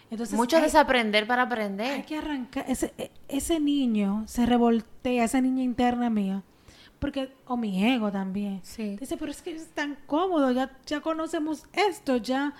Entonces, 0.10 0.38
Mucho 0.38 0.58
hay- 0.58 0.64
desaprender 0.64 1.28
para 1.28 1.42
Hay 1.44 1.48
aprender. 1.48 2.06
que 2.06 2.18
arrancar. 2.18 2.66
Ese, 2.68 2.94
e- 2.98 3.12
ese 3.28 3.60
niño 3.60 4.24
se 4.28 4.46
revoltea, 4.46 5.24
esa 5.26 5.42
niña 5.42 5.64
interna 5.64 6.10
mía. 6.10 6.44
Porque, 7.00 7.32
o 7.46 7.58
mi 7.58 7.84
ego 7.86 8.12
también. 8.12 8.62
Sí. 8.64 8.96
Dice, 9.00 9.18
pero 9.18 9.32
es 9.32 9.42
que 9.42 9.52
es 9.56 9.68
tan 9.74 9.98
cómodo, 10.08 10.52
ya, 10.52 10.72
ya 10.86 11.02
conocemos 11.02 11.66
esto, 11.74 12.18
ya. 12.18 12.54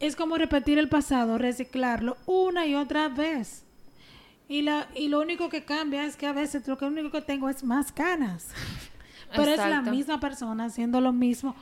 Es 0.00 0.16
como 0.16 0.36
repetir 0.36 0.78
el 0.78 0.88
pasado, 0.88 1.38
reciclarlo 1.38 2.16
una 2.26 2.66
y 2.66 2.74
otra 2.74 3.08
vez. 3.08 3.64
Y, 4.48 4.62
la, 4.62 4.88
y 4.94 5.08
lo 5.08 5.20
único 5.20 5.48
que 5.48 5.64
cambia 5.64 6.04
es 6.04 6.16
que 6.16 6.26
a 6.26 6.32
veces 6.32 6.66
lo 6.68 6.76
que 6.76 6.84
único 6.84 7.10
que 7.10 7.22
tengo 7.22 7.48
es 7.48 7.64
más 7.64 7.94
ganas. 7.94 8.48
Pero 9.34 9.50
es 9.52 9.58
la 9.58 9.80
misma 9.80 10.20
persona 10.20 10.66
haciendo 10.66 11.00
lo 11.00 11.12
mismo 11.12 11.54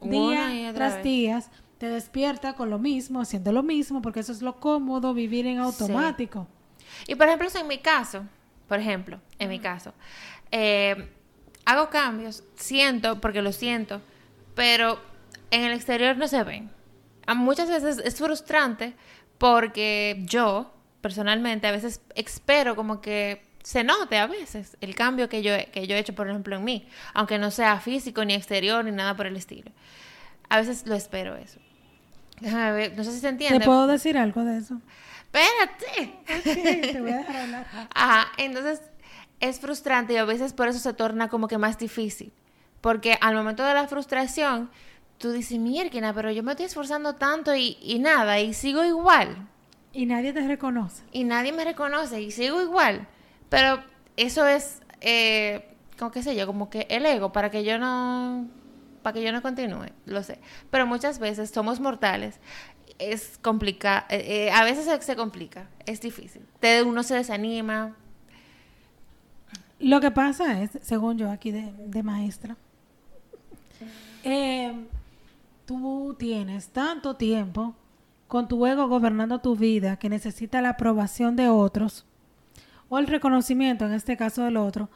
día 0.00 0.72
tras 0.74 0.94
vez. 0.94 1.02
días. 1.04 1.50
Te 1.84 1.90
despierta 1.90 2.54
con 2.54 2.70
lo 2.70 2.78
mismo, 2.78 3.20
haciendo 3.20 3.52
lo 3.52 3.62
mismo, 3.62 4.00
porque 4.00 4.20
eso 4.20 4.32
es 4.32 4.40
lo 4.40 4.58
cómodo, 4.58 5.12
vivir 5.12 5.46
en 5.46 5.58
automático. 5.58 6.46
Y 7.06 7.14
por 7.14 7.26
ejemplo, 7.26 7.46
en 7.60 7.66
mi 7.66 7.76
caso, 7.76 8.24
por 8.66 8.78
ejemplo, 8.78 9.20
en 9.38 9.50
mi 9.50 9.58
caso, 9.60 9.92
eh, 10.50 11.10
hago 11.66 11.90
cambios, 11.90 12.42
siento, 12.54 13.20
porque 13.20 13.42
lo 13.42 13.52
siento, 13.52 14.00
pero 14.54 14.98
en 15.50 15.60
el 15.64 15.72
exterior 15.74 16.16
no 16.16 16.26
se 16.26 16.42
ven. 16.42 16.70
A 17.26 17.34
muchas 17.34 17.68
veces 17.68 17.98
es 17.98 18.16
frustrante 18.16 18.94
porque 19.36 20.22
yo, 20.24 20.72
personalmente, 21.02 21.66
a 21.66 21.70
veces 21.70 22.00
espero 22.14 22.76
como 22.76 23.02
que 23.02 23.42
se 23.62 23.84
note 23.84 24.16
a 24.16 24.26
veces 24.26 24.78
el 24.80 24.94
cambio 24.94 25.28
que 25.28 25.42
yo, 25.42 25.52
he- 25.54 25.66
que 25.66 25.86
yo 25.86 25.96
he 25.96 25.98
hecho, 25.98 26.14
por 26.14 26.30
ejemplo, 26.30 26.56
en 26.56 26.64
mí, 26.64 26.88
aunque 27.12 27.36
no 27.38 27.50
sea 27.50 27.78
físico, 27.78 28.24
ni 28.24 28.32
exterior, 28.32 28.82
ni 28.86 28.90
nada 28.90 29.14
por 29.14 29.26
el 29.26 29.36
estilo. 29.36 29.70
A 30.48 30.58
veces 30.58 30.86
lo 30.86 30.94
espero 30.94 31.36
eso. 31.36 31.58
Déjame 32.40 32.72
ver, 32.72 32.96
no 32.96 33.04
sé 33.04 33.12
si 33.12 33.20
se 33.20 33.28
entiende. 33.28 33.58
¿Te 33.58 33.64
puedo 33.64 33.86
decir 33.86 34.18
algo 34.18 34.44
de 34.44 34.58
eso? 34.58 34.80
Espérate. 35.32 36.18
Ok, 36.38 36.92
te 36.92 37.00
voy 37.00 37.10
a 37.10 37.18
dejar 37.18 37.36
hablar. 37.36 37.66
Ajá, 37.94 38.26
entonces 38.36 38.80
es 39.40 39.60
frustrante 39.60 40.14
y 40.14 40.16
a 40.16 40.24
veces 40.24 40.52
por 40.52 40.68
eso 40.68 40.78
se 40.78 40.92
torna 40.94 41.28
como 41.28 41.48
que 41.48 41.58
más 41.58 41.78
difícil. 41.78 42.32
Porque 42.80 43.18
al 43.20 43.34
momento 43.34 43.64
de 43.64 43.74
la 43.74 43.88
frustración, 43.88 44.70
tú 45.18 45.32
dices, 45.32 45.58
mierda, 45.58 46.12
pero 46.12 46.30
yo 46.30 46.42
me 46.42 46.52
estoy 46.52 46.66
esforzando 46.66 47.14
tanto 47.14 47.54
y, 47.54 47.78
y 47.80 47.98
nada, 47.98 48.40
y 48.40 48.52
sigo 48.52 48.84
igual. 48.84 49.48
Y 49.92 50.06
nadie 50.06 50.32
te 50.32 50.46
reconoce. 50.46 51.04
Y 51.12 51.24
nadie 51.24 51.52
me 51.52 51.64
reconoce 51.64 52.20
y 52.20 52.30
sigo 52.30 52.60
igual. 52.60 53.06
Pero 53.48 53.82
eso 54.16 54.46
es, 54.46 54.82
eh, 55.00 55.74
como 55.98 56.10
qué 56.10 56.22
sé 56.22 56.36
yo, 56.36 56.46
como 56.46 56.68
que 56.68 56.86
el 56.90 57.06
ego, 57.06 57.32
para 57.32 57.50
que 57.50 57.64
yo 57.64 57.78
no, 57.78 58.48
para 59.04 59.14
que 59.14 59.22
yo 59.22 59.30
no 59.30 59.40
continúe, 59.40 59.86
lo 60.06 60.24
sé. 60.24 60.40
Pero 60.72 60.84
muchas 60.88 61.20
veces 61.20 61.50
somos 61.50 61.78
mortales. 61.78 62.40
Es 62.98 63.38
complicado, 63.40 64.04
a 64.08 64.64
veces 64.64 64.84
se, 64.86 65.00
se 65.02 65.14
complica, 65.14 65.68
es 65.86 66.00
difícil. 66.00 66.42
Te- 66.58 66.82
uno 66.82 67.02
se 67.04 67.14
desanima, 67.14 67.94
Lo 69.80 70.00
que 70.00 70.10
pasa 70.10 70.60
es, 70.62 70.70
según 70.82 71.18
yo 71.18 71.30
aquí 71.30 71.50
de, 71.52 71.72
de 71.86 72.02
maestra, 72.02 72.56
eh, 74.22 74.72
tú 75.66 76.14
tienes 76.18 76.68
tanto 76.68 77.16
tiempo 77.16 77.74
con 78.28 78.48
tu 78.48 78.64
ego 78.66 78.88
gobernando 78.88 79.40
tu 79.40 79.56
vida 79.56 79.98
que 79.98 80.08
necesita 80.08 80.62
la 80.62 80.70
aprobación 80.70 81.36
de 81.36 81.48
otros 81.48 82.06
o 82.88 82.98
el 82.98 83.06
reconocimiento, 83.06 83.84
en 83.86 83.92
este 83.92 84.16
caso 84.16 84.44
del 84.44 84.56
otro, 84.56 84.88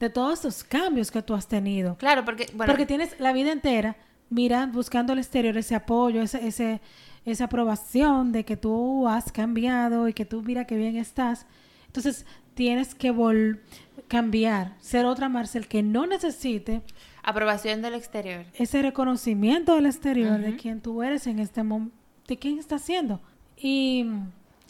de 0.00 0.10
todos 0.10 0.40
esos 0.40 0.64
cambios 0.64 1.10
que 1.10 1.22
tú 1.22 1.34
has 1.34 1.46
tenido. 1.46 1.96
Claro, 1.96 2.24
porque, 2.24 2.46
bueno, 2.54 2.72
Porque 2.72 2.86
tienes 2.86 3.18
la 3.20 3.32
vida 3.32 3.52
entera 3.52 3.96
mirando, 4.30 4.76
buscando 4.76 5.12
al 5.12 5.18
exterior 5.18 5.56
ese 5.56 5.74
apoyo, 5.74 6.22
ese, 6.22 6.46
ese, 6.46 6.80
esa 7.24 7.44
aprobación 7.44 8.32
de 8.32 8.44
que 8.44 8.56
tú 8.56 9.08
has 9.08 9.30
cambiado 9.30 10.08
y 10.08 10.12
que 10.12 10.24
tú 10.24 10.42
mira 10.42 10.66
qué 10.66 10.76
bien 10.76 10.96
estás. 10.96 11.46
Entonces 11.86 12.26
tienes 12.54 12.94
que 12.94 13.10
vol 13.10 13.60
cambiar, 14.08 14.74
ser 14.80 15.06
otra 15.06 15.28
Marcel 15.28 15.68
que 15.68 15.82
no 15.82 16.06
necesite 16.06 16.82
aprobación 17.22 17.82
del 17.82 17.94
exterior. 17.94 18.44
ese 18.54 18.82
reconocimiento 18.82 19.74
del 19.74 19.86
exterior 19.86 20.38
de 20.40 20.56
quién 20.56 20.80
tú 20.80 21.02
eres 21.02 21.26
en 21.26 21.38
este 21.38 21.62
momento, 21.62 21.96
de 22.28 22.36
quién 22.36 22.58
estás 22.58 22.82
siendo. 22.82 23.20
Y, 23.56 24.06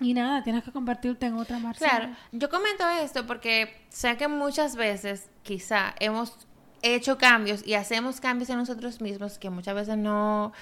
y 0.00 0.14
nada, 0.14 0.42
tienes 0.42 0.64
que 0.64 0.72
convertirte 0.72 1.26
en 1.26 1.34
otra 1.34 1.58
Marcel. 1.58 1.88
Claro, 1.88 2.16
yo 2.32 2.50
comento 2.50 2.88
esto 2.88 3.26
porque 3.26 3.84
sé 3.90 4.16
que 4.16 4.28
muchas 4.28 4.76
veces 4.76 5.28
quizá 5.42 5.94
hemos 6.00 6.46
hecho 6.82 7.16
cambios 7.16 7.66
y 7.66 7.74
hacemos 7.74 8.20
cambios 8.20 8.50
en 8.50 8.58
nosotros 8.58 9.00
mismos 9.00 9.38
que 9.38 9.50
muchas 9.50 9.74
veces 9.74 9.96
no, 9.96 10.52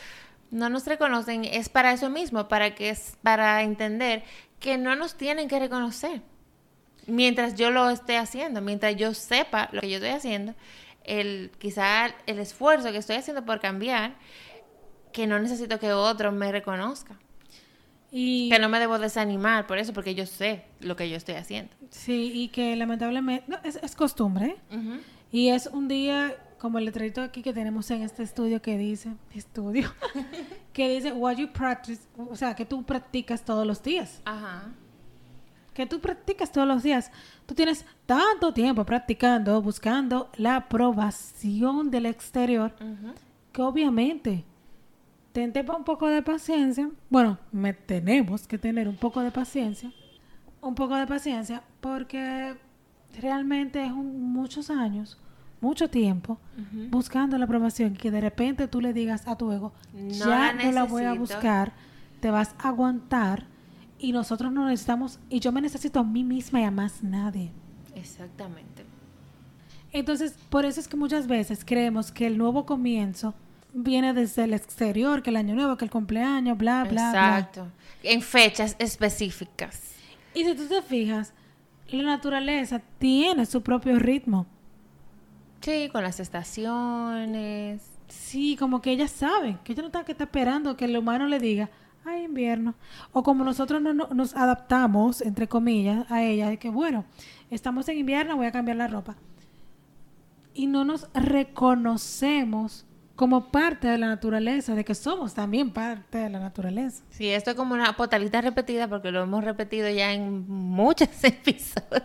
no 0.50 0.68
nos 0.68 0.86
reconocen. 0.86 1.44
Es 1.44 1.68
para 1.68 1.92
eso 1.92 2.10
mismo, 2.10 2.48
para 2.48 2.74
que 2.74 2.90
es 2.90 3.16
para 3.22 3.62
entender 3.62 4.22
que 4.60 4.78
no 4.78 4.94
nos 4.96 5.16
tienen 5.16 5.48
que 5.48 5.58
reconocer. 5.58 6.22
Mientras 7.06 7.56
yo 7.56 7.70
lo 7.70 7.90
esté 7.90 8.16
haciendo, 8.18 8.60
mientras 8.60 8.94
yo 8.96 9.12
sepa 9.14 9.68
lo 9.72 9.80
que 9.80 9.90
yo 9.90 9.96
estoy 9.96 10.10
haciendo, 10.10 10.54
el 11.02 11.50
quizá 11.58 12.14
el 12.26 12.38
esfuerzo 12.38 12.92
que 12.92 12.98
estoy 12.98 13.16
haciendo 13.16 13.44
por 13.44 13.60
cambiar, 13.60 14.14
que 15.12 15.26
no 15.26 15.38
necesito 15.40 15.80
que 15.80 15.92
otro 15.92 16.30
me 16.30 16.52
reconozca. 16.52 17.18
Y, 18.14 18.50
Que 18.50 18.58
no 18.58 18.68
me 18.68 18.78
debo 18.78 18.98
desanimar 18.98 19.66
por 19.66 19.78
eso, 19.78 19.94
porque 19.94 20.14
yo 20.14 20.26
sé 20.26 20.66
lo 20.80 20.96
que 20.96 21.08
yo 21.08 21.16
estoy 21.16 21.36
haciendo. 21.36 21.72
Sí, 21.88 22.30
y 22.34 22.48
que 22.48 22.76
lamentablemente, 22.76 23.44
no, 23.48 23.56
es, 23.64 23.76
es 23.76 23.96
costumbre, 23.96 24.56
¿eh? 24.70 25.00
Y 25.32 25.48
es 25.48 25.66
un 25.66 25.88
día 25.88 26.36
como 26.58 26.78
el 26.78 26.84
letrerito 26.84 27.22
aquí 27.22 27.42
que 27.42 27.54
tenemos 27.54 27.90
en 27.90 28.02
este 28.02 28.22
estudio 28.22 28.60
que 28.60 28.76
dice, 28.76 29.14
estudio, 29.34 29.92
que 30.74 30.90
dice, 30.90 31.10
what 31.12 31.36
you 31.36 31.48
practice, 31.50 32.02
o 32.16 32.36
sea, 32.36 32.54
que 32.54 32.66
tú 32.66 32.84
practicas 32.84 33.42
todos 33.44 33.66
los 33.66 33.82
días, 33.82 34.20
Ajá. 34.26 34.68
que 35.72 35.86
tú 35.86 35.98
practicas 36.00 36.52
todos 36.52 36.68
los 36.68 36.82
días. 36.82 37.10
Tú 37.46 37.54
tienes 37.54 37.86
tanto 38.04 38.52
tiempo 38.52 38.84
practicando, 38.84 39.60
buscando 39.62 40.30
la 40.36 40.56
aprobación 40.56 41.90
del 41.90 42.06
exterior, 42.06 42.74
que 43.52 43.62
obviamente 43.62 44.44
tente 45.32 45.60
un 45.76 45.84
poco 45.84 46.08
de 46.08 46.22
paciencia. 46.22 46.90
Bueno, 47.10 47.38
me 47.52 47.72
tenemos 47.72 48.46
que 48.46 48.58
tener 48.58 48.88
un 48.88 48.96
poco 48.96 49.20
de 49.22 49.30
paciencia. 49.30 49.92
Un 50.60 50.74
poco 50.74 50.94
de 50.96 51.06
paciencia 51.06 51.62
porque 51.80 52.54
realmente 53.20 53.84
es 53.84 53.90
un- 53.92 54.32
muchos 54.32 54.70
años, 54.70 55.18
mucho 55.60 55.88
tiempo 55.90 56.38
buscando 56.90 57.36
la 57.38 57.44
aprobación 57.46 57.94
que 57.94 58.10
de 58.10 58.20
repente 58.20 58.68
tú 58.68 58.80
le 58.80 58.92
digas 58.92 59.26
a 59.26 59.36
tu 59.36 59.50
ego, 59.52 59.72
No 59.92 60.08
ya 60.10 60.26
la 60.26 60.52
no 60.64 60.72
la 60.72 60.84
voy 60.84 61.02
a 61.04 61.14
necesito". 61.14 61.34
buscar, 61.34 61.72
te 62.20 62.30
vas 62.30 62.54
a 62.58 62.68
aguantar 62.68 63.44
y 63.98 64.12
nosotros 64.12 64.52
no 64.52 64.66
necesitamos, 64.66 65.18
y 65.30 65.40
yo 65.40 65.52
me 65.52 65.60
necesito 65.60 66.00
a 66.00 66.04
mí 66.04 66.24
misma 66.24 66.60
y 66.60 66.64
a 66.64 66.70
más 66.70 67.02
nadie. 67.02 67.52
Exactamente. 67.94 68.84
Entonces, 69.92 70.34
por 70.48 70.64
eso 70.64 70.80
es 70.80 70.88
que 70.88 70.96
muchas 70.96 71.26
veces 71.26 71.64
creemos 71.64 72.10
que 72.12 72.26
el 72.26 72.38
nuevo 72.38 72.64
comienzo 72.66 73.34
viene 73.74 74.12
desde 74.14 74.44
el 74.44 74.54
exterior, 74.54 75.22
que 75.22 75.30
el 75.30 75.36
año 75.36 75.54
nuevo, 75.54 75.76
que 75.76 75.84
el 75.84 75.90
cumpleaños, 75.90 76.56
bla, 76.58 76.84
bla, 76.84 77.10
bla. 77.10 77.38
Exacto. 77.38 77.68
En 78.02 78.20
fechas 78.22 78.76
específicas. 78.78 79.92
Y 80.34 80.44
si 80.44 80.54
tú 80.54 80.66
te 80.66 80.82
fijas, 80.82 81.32
la 81.88 82.02
naturaleza 82.02 82.80
tiene 82.98 83.46
su 83.46 83.62
propio 83.62 83.98
ritmo. 83.98 84.46
Sí, 85.60 85.88
con 85.92 86.02
las 86.02 86.18
estaciones. 86.20 87.82
Sí, 88.08 88.56
como 88.58 88.80
que 88.82 88.90
ellas 88.90 89.10
saben, 89.10 89.58
que 89.64 89.72
ellas 89.72 89.82
no 89.84 89.86
están 89.88 90.04
que 90.04 90.12
está 90.12 90.24
esperando 90.24 90.76
que 90.76 90.84
el 90.86 90.96
humano 90.96 91.26
le 91.26 91.38
diga, 91.38 91.70
ay, 92.04 92.24
invierno. 92.24 92.74
O 93.12 93.22
como 93.22 93.44
nosotros 93.44 93.80
no, 93.80 93.94
no- 93.94 94.08
nos 94.12 94.34
adaptamos, 94.34 95.20
entre 95.22 95.48
comillas, 95.48 96.10
a 96.10 96.22
ella, 96.22 96.48
de 96.50 96.58
que 96.58 96.68
bueno, 96.68 97.04
estamos 97.50 97.88
en 97.88 97.98
invierno, 97.98 98.36
voy 98.36 98.46
a 98.46 98.52
cambiar 98.52 98.76
la 98.76 98.88
ropa. 98.88 99.16
Y 100.54 100.66
no 100.66 100.84
nos 100.84 101.08
reconocemos 101.14 102.84
como 103.16 103.50
parte 103.50 103.88
de 103.88 103.98
la 103.98 104.06
naturaleza, 104.08 104.74
de 104.74 104.84
que 104.84 104.94
somos 104.94 105.34
también 105.34 105.70
parte 105.70 106.18
de 106.18 106.30
la 106.30 106.38
naturaleza. 106.40 107.04
Sí, 107.10 107.28
esto 107.28 107.50
es 107.50 107.56
como 107.56 107.74
una 107.74 107.94
potalita 107.96 108.40
repetida 108.40 108.88
porque 108.88 109.10
lo 109.10 109.22
hemos 109.22 109.44
repetido 109.44 109.88
ya 109.90 110.12
en 110.12 110.48
muchos 110.48 111.08
episodios. 111.22 112.02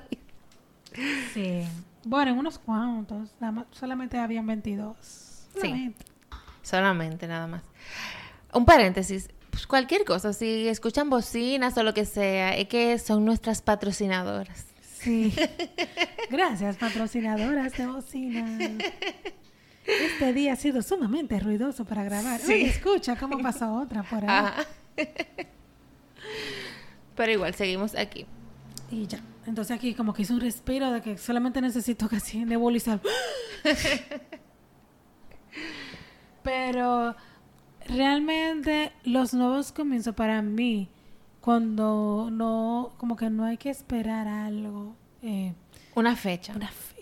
Sí. 1.33 1.61
Bueno, 2.03 2.31
en 2.31 2.37
unos 2.39 2.59
cuantos, 2.59 3.29
nada 3.39 3.51
más- 3.51 3.65
solamente 3.71 4.17
habían 4.17 4.45
22. 4.47 4.95
Sí. 5.01 5.47
Solamente. 5.61 6.05
Solamente, 6.61 7.27
nada 7.27 7.47
más. 7.47 7.63
Un 8.53 8.65
paréntesis. 8.65 9.29
Pues 9.49 9.65
cualquier 9.65 10.03
cosa, 10.05 10.33
si 10.33 10.67
escuchan 10.67 11.09
bocinas 11.09 11.77
o 11.77 11.83
lo 11.83 11.93
que 11.93 12.05
sea, 12.05 12.55
es 12.55 12.67
que 12.67 12.99
son 12.99 13.25
nuestras 13.25 13.61
patrocinadoras. 13.61 14.65
Sí. 14.99 15.33
Gracias, 16.29 16.77
patrocinadoras 16.77 17.73
de 17.77 17.87
bocina. 17.87 18.57
Este 19.87 20.33
día 20.33 20.53
ha 20.53 20.55
sido 20.57 20.81
sumamente 20.81 21.39
ruidoso 21.39 21.85
para 21.85 22.03
grabar. 22.03 22.39
Sí. 22.41 22.53
Oye, 22.53 22.65
escucha 22.67 23.15
cómo 23.15 23.37
pasó 23.39 23.73
otra 23.73 24.03
por 24.03 24.23
ahí. 24.23 24.29
Ajá. 24.29 24.65
Pero 27.15 27.31
igual, 27.31 27.55
seguimos 27.55 27.95
aquí. 27.95 28.25
Y 28.91 29.07
ya. 29.07 29.19
Entonces 29.45 29.75
aquí 29.75 29.93
como 29.93 30.13
que 30.13 30.23
hice 30.23 30.33
un 30.33 30.41
respiro 30.41 30.91
de 30.91 31.01
que 31.01 31.17
solamente 31.17 31.61
necesito 31.61 32.09
casi 32.09 32.43
nebulizar. 32.45 32.99
Pero 36.43 37.15
realmente 37.87 38.91
los 39.03 39.33
nuevos 39.33 39.71
comienzos 39.71 40.15
para 40.15 40.41
mí, 40.41 40.89
cuando 41.41 42.29
no, 42.31 42.93
como 42.97 43.15
que 43.15 43.29
no 43.29 43.45
hay 43.45 43.57
que 43.57 43.69
esperar 43.69 44.27
algo, 44.27 44.95
eh, 45.21 45.53
Una 45.95 46.15
fecha. 46.15 46.53
una 46.55 46.67
fecha. 46.69 46.96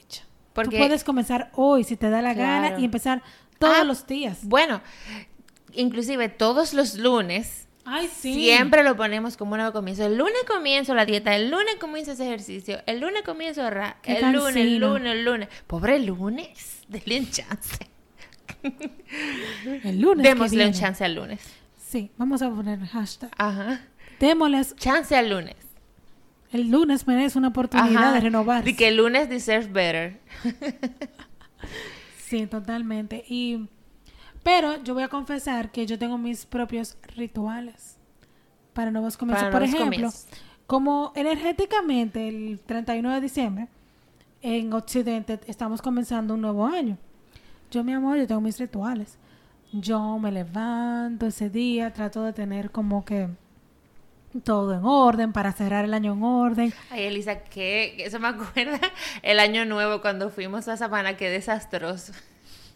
Porque- 0.56 0.78
Tú 0.78 0.84
puedes 0.84 1.04
comenzar 1.04 1.52
hoy 1.54 1.84
si 1.84 1.96
te 1.98 2.10
da 2.10 2.24
la 2.24 2.34
gana 2.34 2.80
y 2.80 2.86
empezar 2.86 3.22
todos 3.60 3.76
Ah, 3.82 3.84
los 3.84 4.08
días. 4.08 4.40
Bueno, 4.44 4.82
inclusive 5.74 6.30
todos 6.30 6.74
los 6.74 6.96
lunes 6.96 7.68
Ay, 7.84 8.08
sí. 8.12 8.34
siempre 8.34 8.84
lo 8.84 8.96
ponemos 8.96 9.38
como 9.38 9.52
un 9.52 9.58
nuevo 9.60 9.74
comienzo. 9.74 10.06
El 10.06 10.18
lunes 10.18 10.38
comienzo 10.48 10.96
la 10.96 11.06
dieta, 11.06 11.36
el 11.36 11.52
lunes 11.52 11.76
comienzo 11.80 12.14
ese 12.14 12.26
ejercicio, 12.26 12.80
el 12.88 13.00
lunes 13.02 13.22
comienzo 13.24 13.62
Qué 14.02 14.18
el 14.18 14.32
lunes, 14.32 14.56
el 14.56 14.78
lunes, 14.80 15.12
el 15.14 15.26
lunes. 15.26 15.50
Pobre 15.68 16.00
lunes, 16.00 16.80
denle 16.88 17.20
un 17.20 17.30
chance. 17.30 17.90
El 19.84 20.02
lunes. 20.02 20.24
Démosle 20.24 20.66
un 20.66 20.74
chance 20.74 21.04
al 21.04 21.16
lunes. 21.16 21.40
Sí, 21.78 22.12
vamos 22.18 22.42
a 22.42 22.50
poner 22.50 22.80
hashtag. 22.88 23.30
Ajá. 23.38 23.82
Démosles. 24.20 24.76
Chance 24.78 25.16
al 25.16 25.30
lunes. 25.30 25.56
El 26.56 26.70
lunes 26.72 27.06
merece 27.06 27.38
una 27.38 27.50
oportunidad 27.50 28.04
Ajá. 28.04 28.14
de 28.14 28.20
renovarse. 28.22 28.70
De 28.72 28.78
que 28.78 28.88
el 28.88 28.96
lunes 28.96 29.28
deserve 29.30 29.68
better. 29.68 30.20
Sí, 32.18 32.48
totalmente. 32.48 33.24
Y, 33.28 33.68
pero 34.42 34.82
yo 34.84 34.94
voy 34.94 35.04
a 35.04 35.10
confesar 35.10 35.70
que 35.72 35.86
yo 35.86 36.00
tengo 36.00 36.18
mis 36.18 36.46
propios 36.46 36.98
rituales 37.16 37.98
para 38.74 38.90
nuevos 38.90 39.16
comienzos. 39.16 39.44
Para 39.44 39.52
Por 39.52 39.62
nuevos 39.62 39.76
ejemplo, 39.76 40.10
comienzos. 40.10 40.28
como 40.66 41.12
energéticamente 41.16 42.28
el 42.28 42.60
31 42.66 43.14
de 43.14 43.22
diciembre, 43.22 43.68
en 44.42 44.74
Occidente 44.74 45.40
estamos 45.48 45.82
comenzando 45.84 46.34
un 46.34 46.42
nuevo 46.42 46.66
año. 46.66 46.98
Yo, 47.70 47.84
mi 47.84 47.94
amor, 47.94 48.18
yo 48.18 48.26
tengo 48.26 48.42
mis 48.42 48.60
rituales. 48.60 49.18
Yo 49.72 50.18
me 50.18 50.32
levanto 50.32 51.28
ese 51.28 51.50
día, 51.50 51.94
trato 51.94 52.24
de 52.24 52.34
tener 52.34 52.72
como 52.72 53.04
que 53.06 53.30
todo 54.44 54.74
en 54.74 54.84
orden 54.84 55.34
para 55.34 55.52
cerrar 55.52 55.86
el 55.86 55.94
año 55.94 56.14
en 56.14 56.24
orden. 56.24 56.74
Ay, 56.90 57.04
Elisa, 57.06 57.40
que 57.40 57.96
eso 58.00 58.20
me 58.20 58.28
acuerda 58.30 58.80
el 59.22 59.40
año 59.40 59.66
nuevo 59.66 60.02
cuando 60.02 60.30
fuimos 60.30 60.68
a 60.68 60.78
Sabana, 60.78 61.18
qué 61.18 61.30
desastroso. 61.30 62.14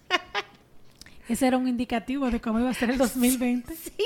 Ese 1.30 1.48
era 1.48 1.58
un 1.58 1.68
indicativo 1.68 2.32
de 2.32 2.42
cómo 2.42 2.60
iba 2.60 2.70
a 2.70 2.74
ser 2.74 2.92
el 2.92 2.98
2020. 2.98 3.76
Sí. 4.00 4.06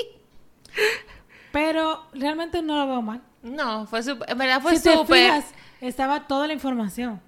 Pero 1.52 2.08
realmente 2.12 2.60
no 2.60 2.76
lo 2.76 2.88
veo 2.88 3.00
mal. 3.00 3.22
No, 3.40 3.86
fue 3.86 4.02
súper, 4.02 4.28
en 4.28 4.38
verdad 4.38 4.60
fue 4.60 4.76
si 4.76 4.82
te 4.82 5.04
fijas, 5.06 5.44
estaba 5.80 6.26
toda 6.26 6.48
la 6.48 6.52
información. 6.52 7.20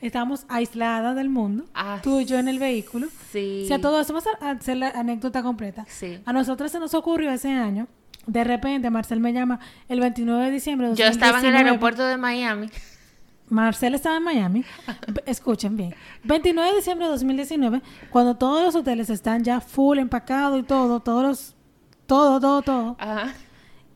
Estábamos 0.00 0.46
aisladas 0.48 1.14
del 1.14 1.28
mundo. 1.28 1.64
Ah, 1.74 2.00
tú 2.02 2.20
y 2.20 2.24
yo 2.24 2.38
en 2.38 2.48
el 2.48 2.58
vehículo. 2.58 3.08
Sí. 3.30 3.62
O 3.64 3.68
sea, 3.68 3.78
todo 3.78 4.00
eso, 4.00 4.14
vamos 4.14 4.26
a 4.40 4.50
hacer 4.52 4.78
la 4.78 4.88
anécdota 4.88 5.42
completa. 5.42 5.84
Sí. 5.86 6.18
A 6.24 6.32
nosotros 6.32 6.72
se 6.72 6.80
nos 6.80 6.94
ocurrió 6.94 7.30
ese 7.30 7.50
año. 7.50 7.86
De 8.26 8.44
repente, 8.44 8.90
Marcel 8.90 9.20
me 9.20 9.32
llama 9.32 9.60
el 9.88 10.00
29 10.00 10.46
de 10.46 10.50
diciembre 10.50 10.88
de 10.88 10.94
Yo 10.96 11.06
estaba 11.06 11.38
en 11.40 11.44
el 11.46 11.52
2019. 11.52 11.68
aeropuerto 11.70 12.06
de 12.06 12.16
Miami. 12.16 12.70
Marcel 13.50 13.94
estaba 13.94 14.16
en 14.16 14.22
Miami. 14.24 14.64
Escuchen 15.26 15.76
bien. 15.76 15.94
29 16.24 16.70
de 16.70 16.76
diciembre 16.76 17.06
de 17.06 17.12
2019, 17.12 17.82
cuando 18.10 18.36
todos 18.36 18.62
los 18.62 18.74
hoteles 18.74 19.10
están 19.10 19.44
ya 19.44 19.60
full 19.60 19.98
empacados 19.98 20.58
y 20.60 20.62
todo, 20.62 21.00
todos 21.00 21.22
los. 21.22 21.54
Todo, 22.06 22.38
todo, 22.40 22.62
todo. 22.62 22.96
Ajá. 22.98 23.32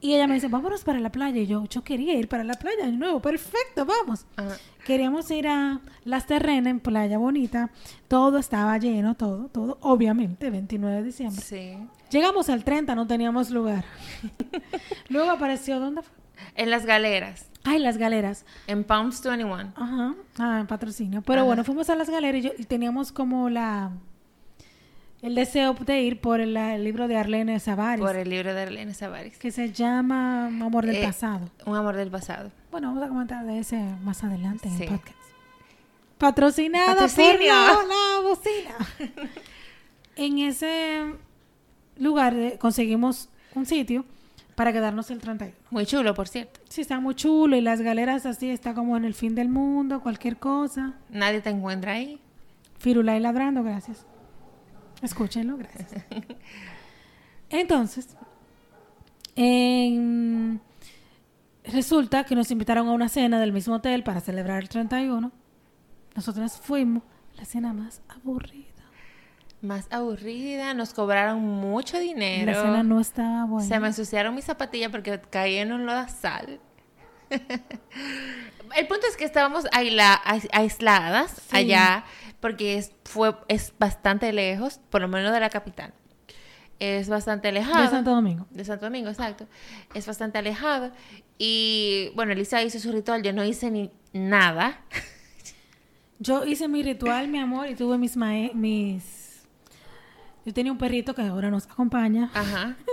Y 0.01 0.15
ella 0.15 0.27
me 0.29 0.35
dice, 0.35 0.47
vámonos 0.49 0.85
para 0.85 1.01
la 1.01 1.11
playa. 1.11 1.41
Y 1.41 1.47
yo, 1.47 1.65
yo 1.67 1.83
quería 1.83 2.15
ir 2.15 2.29
para 2.29 2.45
la 2.45 2.55
playa 2.55 2.87
de 2.87 2.93
nuevo. 2.93 3.21
Perfecto, 3.21 3.85
vamos. 3.85 4.27
Ajá. 4.37 4.57
Queríamos 4.87 5.31
ir 5.33 5.49
a 5.49 5.81
Las 6.05 6.27
Terrenas 6.27 6.71
en 6.71 6.81
Playa 6.81 7.19
Bonita. 7.19 7.71
Todo 8.07 8.39
estaba 8.39 8.79
lleno, 8.79 9.15
todo, 9.17 9.49
todo. 9.49 9.77
Obviamente, 9.83 10.51
29 10.51 10.97
de 10.99 11.03
diciembre. 11.03 11.43
Sí. 11.43 11.77
Llegamos 12.11 12.49
al 12.49 12.63
30, 12.65 12.95
no 12.95 13.07
teníamos 13.07 13.51
lugar. 13.51 13.85
Luego 15.09 15.31
apareció, 15.31 15.81
¿dónde 15.81 16.03
fue? 16.03 16.15
En 16.55 16.71
las 16.71 16.87
galeras, 16.87 17.47
Ay, 17.65 17.81
las 17.81 17.99
galeras. 17.99 18.45
en 18.69 18.85
Palms 18.85 19.21
21. 19.23 19.73
Ajá. 19.75 20.15
Ah, 20.39 20.59
en 20.61 20.67
patrocinio. 20.69 21.23
Pero 21.23 21.41
Ajá. 21.41 21.47
bueno, 21.47 21.65
fuimos 21.65 21.91
a 21.91 21.97
las 21.97 22.09
galeras 22.09 22.39
y, 22.41 22.43
yo- 22.47 22.53
y 22.57 22.65
teníamos 22.65 23.11
como 23.13 23.51
la... 23.51 23.91
El 25.21 25.35
deseo 25.35 25.75
de 25.75 26.01
ir 26.03 26.21
por 26.21 26.41
el, 26.41 26.57
el 26.57 26.85
libro 26.85 27.09
de 27.09 27.17
Arlene 27.17 27.59
Savaris. 27.59 28.05
Por 28.05 28.17
el 28.17 28.31
libro 28.31 28.55
de 28.55 28.63
Arlene 28.63 28.95
Savaris. 28.95 29.37
Que 29.39 29.51
se 29.51 29.73
llama 29.73 30.47
Amor 30.47 30.87
del 30.87 30.97
Eh, 30.97 31.03
Pasado. 31.05 31.49
Un 31.67 31.77
amor 31.77 31.97
del 31.97 32.11
pasado. 32.11 32.51
Bueno, 32.71 32.89
vamos 32.89 33.03
a 33.05 33.09
comentar 33.09 33.45
de 33.45 33.59
ese 33.59 33.83
más 34.05 34.23
adelante 34.23 34.69
en 34.69 34.77
Sí. 34.77 34.83
el 34.85 34.91
podcast. 34.91 35.17
Patrocinada 36.19 36.87
Patrocinio. 36.95 37.31
por 37.75 37.85
la, 37.89 37.95
la 37.95 38.29
bocina. 38.29 39.29
en 40.17 40.39
ese 40.39 41.15
lugar 41.99 42.35
eh, 42.35 42.57
conseguimos 42.61 43.29
un 43.55 43.67
sitio 43.67 44.05
para 44.55 44.73
quedarnos 44.73 45.11
el 45.11 45.19
31. 45.21 45.55
Muy 45.71 45.87
chulo, 45.87 46.15
por 46.15 46.29
cierto. 46.29 46.61
Sí, 46.69 46.81
está 46.81 46.99
muy 47.01 47.15
chulo 47.15 47.57
y 47.57 47.61
las 47.61 47.81
galeras 47.81 48.27
así, 48.27 48.51
está 48.51 48.75
como 48.75 48.97
en 48.97 49.05
el 49.05 49.15
fin 49.15 49.35
del 49.37 49.49
mundo, 49.49 50.01
cualquier 50.01 50.37
cosa. 50.37 50.95
Nadie 51.11 51.41
te 51.41 51.51
encuentra 51.51 51.93
ahí. 51.93 52.21
Firulay 52.79 53.21
ladrando, 53.21 53.63
gracias. 53.63 54.05
Escúchenlo, 55.03 55.57
gracias. 55.57 55.91
Entonces, 57.51 58.17
en- 59.37 60.61
resulta 61.65 62.25
que 62.25 62.35
nos 62.35 62.51
invitaron 62.51 62.89
a 62.89 62.93
una 62.93 63.09
cena 63.09 63.39
del 63.41 63.53
mismo 63.53 63.75
hotel 63.77 64.03
para 64.03 64.21
celebrar 64.21 64.63
el 64.63 64.69
31. 64.69 65.31
Nosotras 66.15 66.59
fuimos, 66.61 67.03
la 67.37 67.45
cena 67.45 67.73
más 67.73 68.03
aburrida. 68.09 68.65
Más 69.61 69.87
aburrida, 69.91 70.73
nos 70.75 70.95
cobraron 70.95 71.43
mucho 71.43 71.99
dinero. 71.99 72.53
La 72.53 72.61
cena 72.63 72.83
no 72.83 73.01
estaba 73.01 73.45
buena. 73.45 73.69
Se 73.69 73.81
me 73.81 73.89
ensuciaron 73.89 74.35
mis 74.35 74.45
zapatillas 74.45 74.91
porque 74.91 75.21
caí 75.31 75.57
en 75.57 75.73
un 75.73 75.85
lodazal. 75.87 76.61
El 77.31 78.87
punto 78.87 79.07
es 79.09 79.17
que 79.17 79.25
estábamos 79.25 79.65
aisla- 79.73 80.21
ais- 80.25 80.49
aisladas 80.53 81.31
Sí. 81.51 81.57
allá 81.57 82.05
porque 82.41 82.77
es, 82.77 82.93
fue, 83.05 83.35
es 83.49 83.73
bastante 83.79 84.33
lejos, 84.33 84.81
por 84.91 85.01
lo 85.01 85.09
menos 85.09 85.33
de 85.33 85.41
la 85.41 85.51
capital. 85.51 85.93
Es 86.79 87.09
bastante 87.09 87.49
alejado. 87.49 87.83
De 87.83 87.89
Santo 87.89 88.11
Domingo. 88.13 88.47
De 88.51 88.65
Santo 88.65 88.85
Domingo, 88.87 89.09
exacto. 89.11 89.49
Es 89.95 90.07
bastante 90.07 90.39
alejado. 90.39 90.93
Y 91.39 92.13
bueno, 92.15 92.33
Elisa 92.33 92.63
hizo 92.63 92.79
su 92.79 92.93
ritual, 92.93 93.23
yo 93.23 93.33
no 93.33 93.45
hice 93.45 93.71
ni 93.71 93.91
nada. 94.13 94.81
Yo 96.21 96.45
hice 96.45 96.67
mi 96.67 96.83
ritual, 96.83 97.29
mi 97.29 97.39
amor, 97.39 97.69
y 97.69 97.77
tuve 97.77 97.97
mis, 97.97 98.17
mis... 98.17 99.45
Yo 100.45 100.53
tenía 100.53 100.73
un 100.73 100.79
perrito 100.79 101.15
que 101.15 101.23
ahora 101.23 101.49
nos 101.49 101.67
acompaña. 101.67 102.29
Ajá. 102.35 102.77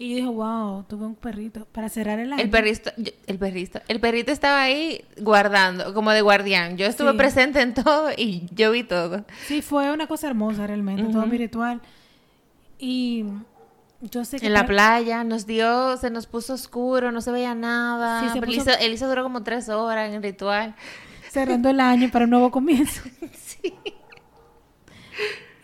Y 0.00 0.10
yo 0.10 0.16
dije, 0.16 0.28
wow, 0.28 0.84
tuve 0.84 1.06
un 1.06 1.16
perrito 1.16 1.66
para 1.72 1.88
cerrar 1.88 2.20
el 2.20 2.32
año. 2.32 2.40
El 2.42 2.50
perrito, 2.50 2.90
el 3.26 3.36
perrito, 3.38 3.80
el 3.88 3.98
perrito 3.98 4.30
estaba 4.30 4.62
ahí 4.62 5.04
guardando, 5.20 5.92
como 5.92 6.12
de 6.12 6.20
guardián. 6.20 6.76
Yo 6.76 6.86
estuve 6.86 7.10
Sí. 7.10 7.16
presente 7.16 7.60
en 7.62 7.74
todo 7.74 8.10
y 8.16 8.46
yo 8.54 8.70
vi 8.70 8.84
todo. 8.84 9.24
Sí, 9.46 9.60
fue 9.60 9.90
una 9.92 10.06
cosa 10.06 10.28
hermosa 10.28 10.68
realmente, 10.68 11.02
todo 11.12 11.26
mi 11.26 11.36
ritual. 11.36 11.80
Y 12.78 13.24
yo 14.00 14.24
sé 14.24 14.38
que... 14.38 14.46
En 14.46 14.52
la 14.52 14.66
playa 14.66 15.24
nos 15.24 15.46
dio, 15.46 15.96
se 15.96 16.10
nos 16.10 16.28
puso 16.28 16.54
oscuro, 16.54 17.10
no 17.10 17.20
se 17.20 17.32
veía 17.32 17.56
nada. 17.56 18.20
Sí, 18.20 18.28
se 18.28 18.38
puso- 18.40 18.44
Elisa, 18.52 18.74
Elisa 18.74 19.08
duró 19.08 19.24
como 19.24 19.42
tres 19.42 19.68
horas 19.68 20.08
en 20.08 20.14
el 20.14 20.22
ritual. 20.22 20.76
Cerrando 21.28 21.70
el 21.70 21.80
año 21.80 22.08
para 22.12 22.24
un 22.24 22.30
nuevo 22.30 22.50
comienzo. 22.52 23.02
Sí. 23.34 23.74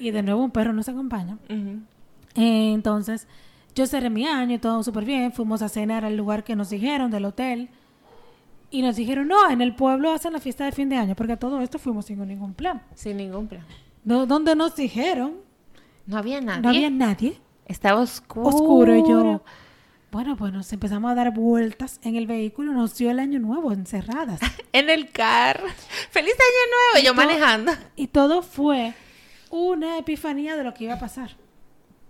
Y 0.00 0.10
de 0.10 0.22
nuevo 0.24 0.42
un 0.42 0.50
perro 0.50 0.72
nos 0.72 0.88
acompaña. 0.88 1.38
Eh, 1.48 2.72
entonces, 2.74 3.28
yo 3.74 3.86
cerré 3.86 4.10
mi 4.10 4.26
año 4.26 4.54
y 4.54 4.58
todo 4.58 4.82
súper 4.82 5.04
bien. 5.04 5.32
Fuimos 5.32 5.62
a 5.62 5.68
cenar 5.68 6.04
al 6.04 6.16
lugar 6.16 6.44
que 6.44 6.54
nos 6.56 6.70
dijeron, 6.70 7.10
del 7.10 7.24
hotel. 7.24 7.68
Y 8.70 8.82
nos 8.82 8.96
dijeron, 8.96 9.28
no, 9.28 9.50
en 9.50 9.60
el 9.60 9.74
pueblo 9.74 10.12
hacen 10.12 10.32
la 10.32 10.40
fiesta 10.40 10.64
de 10.64 10.72
fin 10.72 10.88
de 10.88 10.96
año, 10.96 11.14
porque 11.14 11.34
a 11.34 11.38
todo 11.38 11.60
esto 11.60 11.78
fuimos 11.78 12.06
sin 12.06 12.26
ningún 12.26 12.54
plan. 12.54 12.82
Sin 12.94 13.16
ningún 13.16 13.46
plan. 13.46 13.64
Do- 14.02 14.26
donde 14.26 14.56
nos 14.56 14.74
dijeron, 14.74 15.34
No 16.06 16.18
había 16.18 16.40
nadie. 16.40 16.60
no 16.62 16.68
había 16.70 16.90
nadie, 16.90 17.40
Estaba 17.66 18.00
oscuro. 18.00 18.48
oscuro. 18.48 18.96
Y 18.96 19.08
yo, 19.08 19.42
bueno, 20.10 20.36
pues 20.36 20.52
nos 20.52 20.72
empezamos 20.72 21.10
a 21.10 21.14
dar 21.14 21.32
vueltas 21.32 22.00
en 22.02 22.16
el 22.16 22.26
vehículo. 22.26 22.72
Nos 22.72 22.96
dio 22.96 23.10
el 23.10 23.18
año 23.20 23.38
nuevo 23.38 23.72
encerradas. 23.72 24.40
En 24.72 24.90
el 24.90 25.10
carro. 25.12 25.66
¡Feliz 26.10 26.32
año 26.34 27.00
nuevo! 27.00 27.06
Yo 27.06 27.14
manejando. 27.14 27.70
y 27.94 28.08
todo 28.08 28.42
fue 28.42 28.92
una 29.50 29.98
epifanía 29.98 30.56
de 30.56 30.64
lo 30.64 30.74
que 30.74 30.84
iba 30.84 30.94
a 30.94 30.98
pasar. 30.98 31.30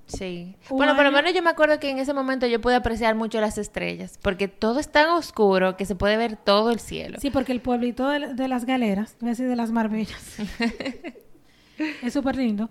Sí. 0.07 0.55
Bueno, 0.69 0.95
por 0.95 1.05
lo 1.05 1.12
menos 1.12 1.33
yo 1.33 1.43
me 1.43 1.51
acuerdo 1.51 1.81
que 1.81 1.90
en 1.90 1.99
ese 1.99 2.12
momento 2.12 2.47
yo 2.47 2.61
pude 2.61 2.75
apreciar 2.75 3.14
mucho 3.14 3.40
las 3.40 3.57
estrellas. 3.59 4.19
Porque 4.23 4.49
todo 4.49 4.79
es 4.79 4.90
tan 4.90 5.09
oscuro 5.09 5.77
que 5.77 5.87
se 5.87 5.95
puede 5.95 6.17
ver 6.17 6.37
todo 6.37 6.71
el 6.71 6.79
cielo. 6.79 7.19
Sí, 7.21 7.31
porque 7.31 7.53
el 7.53 7.61
pueblito 7.61 8.09
de, 8.09 8.35
de 8.35 8.49
las 8.49 8.64
galeras, 8.67 9.17
voy 9.21 9.29
a 9.29 9.33
decir 9.33 9.49
de 9.49 9.57
las 9.57 9.71
marbellas, 9.73 10.37
es 12.03 12.12
súper 12.12 12.37
lindo. 12.37 12.69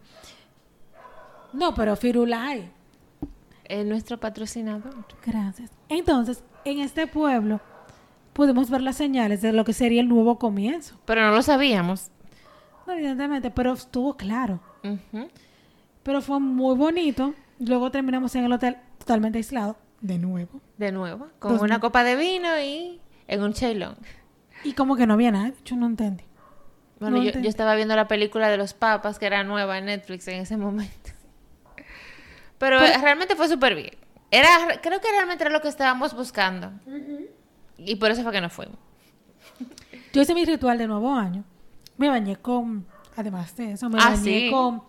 No, 1.53 1.73
pero 1.73 1.95
Firulai, 1.95 2.71
Es 3.65 3.85
nuestro 3.85 4.19
patrocinador. 4.19 4.93
gracias. 5.25 5.71
Entonces, 5.89 6.43
en 6.65 6.79
este 6.79 7.07
pueblo 7.07 7.61
pudimos 8.33 8.69
ver 8.69 8.81
las 8.81 8.97
señales 8.97 9.41
de 9.41 9.53
lo 9.53 9.63
que 9.63 9.73
sería 9.73 10.01
el 10.01 10.07
nuevo 10.09 10.39
comienzo. 10.39 10.99
Pero 11.05 11.21
no 11.21 11.31
lo 11.31 11.41
sabíamos. 11.41 12.09
No, 12.87 12.93
evidentemente, 12.93 13.49
pero 13.51 13.73
estuvo 13.73 14.15
claro. 14.17 14.59
Pero 16.03 16.21
fue 16.21 16.39
muy 16.39 16.75
bonito. 16.75 17.33
Luego 17.59 17.91
terminamos 17.91 18.35
en 18.35 18.43
el 18.45 18.51
hotel 18.53 18.77
totalmente 18.99 19.37
aislado. 19.37 19.77
De 20.01 20.17
nuevo. 20.17 20.59
De 20.77 20.91
nuevo. 20.91 21.27
Con 21.39 21.53
Dos 21.53 21.61
una 21.61 21.75
mil. 21.75 21.81
copa 21.81 22.03
de 22.03 22.15
vino 22.15 22.59
y 22.59 22.99
en 23.27 23.41
un 23.41 23.53
chailón. 23.53 23.95
Y 24.65 24.73
como 24.73 24.95
que 24.95 25.07
no 25.07 25.13
había 25.13 25.31
nada. 25.31 25.53
Yo 25.63 25.75
no 25.77 25.85
entendí. 25.85 26.23
Bueno, 26.99 27.17
No 27.17 27.23
yo, 27.23 27.29
entendí. 27.29 27.45
yo 27.45 27.49
estaba 27.49 27.75
viendo 27.75 27.95
la 27.95 28.07
película 28.07 28.49
de 28.49 28.57
los 28.57 28.73
papas, 28.73 29.17
que 29.19 29.25
era 29.25 29.43
nueva 29.43 29.77
en 29.77 29.85
Netflix 29.85 30.27
en 30.27 30.41
ese 30.41 30.57
momento. 30.57 31.11
Pero, 32.57 32.79
Pero- 32.79 33.01
realmente 33.01 33.35
fue 33.35 33.47
súper 33.47 33.75
bien. 33.75 33.91
Era, 34.31 34.47
creo 34.81 34.99
que 34.99 35.09
realmente 35.11 35.43
era 35.43 35.51
lo 35.53 35.61
que 35.61 35.67
estábamos 35.67 36.15
buscando. 36.15 36.71
Y 37.77 37.95
por 37.95 38.09
eso 38.11 38.23
fue 38.23 38.31
que 38.31 38.41
nos 38.41 38.51
fuimos. 38.53 38.77
Yo 40.13 40.21
hice 40.21 40.33
mi 40.33 40.45
ritual 40.45 40.77
de 40.77 40.87
nuevo 40.87 41.13
año. 41.13 41.43
Me 41.97 42.09
bañé 42.09 42.37
con, 42.37 42.85
además 43.15 43.55
de 43.55 43.73
eso, 43.73 43.89
me 43.89 43.99
Ah, 44.01 44.09
bañé 44.11 44.23
sí. 44.23 44.49
con, 44.51 44.83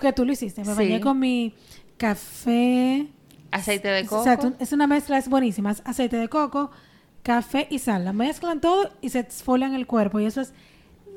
que 0.00 0.12
tú 0.12 0.24
lo 0.24 0.32
hiciste, 0.32 0.62
me 0.62 0.72
Sí. 0.72 0.76
bañé 0.76 1.00
con 1.00 1.18
mi 1.18 1.54
café. 1.96 3.06
Aceite 3.52 3.88
de 3.88 4.06
coco. 4.06 4.24
Es 4.58 4.72
una 4.72 4.86
mezcla, 4.86 5.18
es 5.18 5.28
buenísima. 5.28 5.70
Es 5.72 5.82
aceite 5.84 6.16
de 6.16 6.28
coco, 6.28 6.70
café 7.22 7.66
y 7.70 7.78
sal. 7.78 8.04
La 8.04 8.12
mezclan 8.12 8.60
todo 8.60 8.90
y 9.00 9.10
se 9.10 9.18
exfolian 9.20 9.74
el 9.74 9.86
cuerpo. 9.86 10.20
Y 10.20 10.26
eso 10.26 10.40
es 10.40 10.52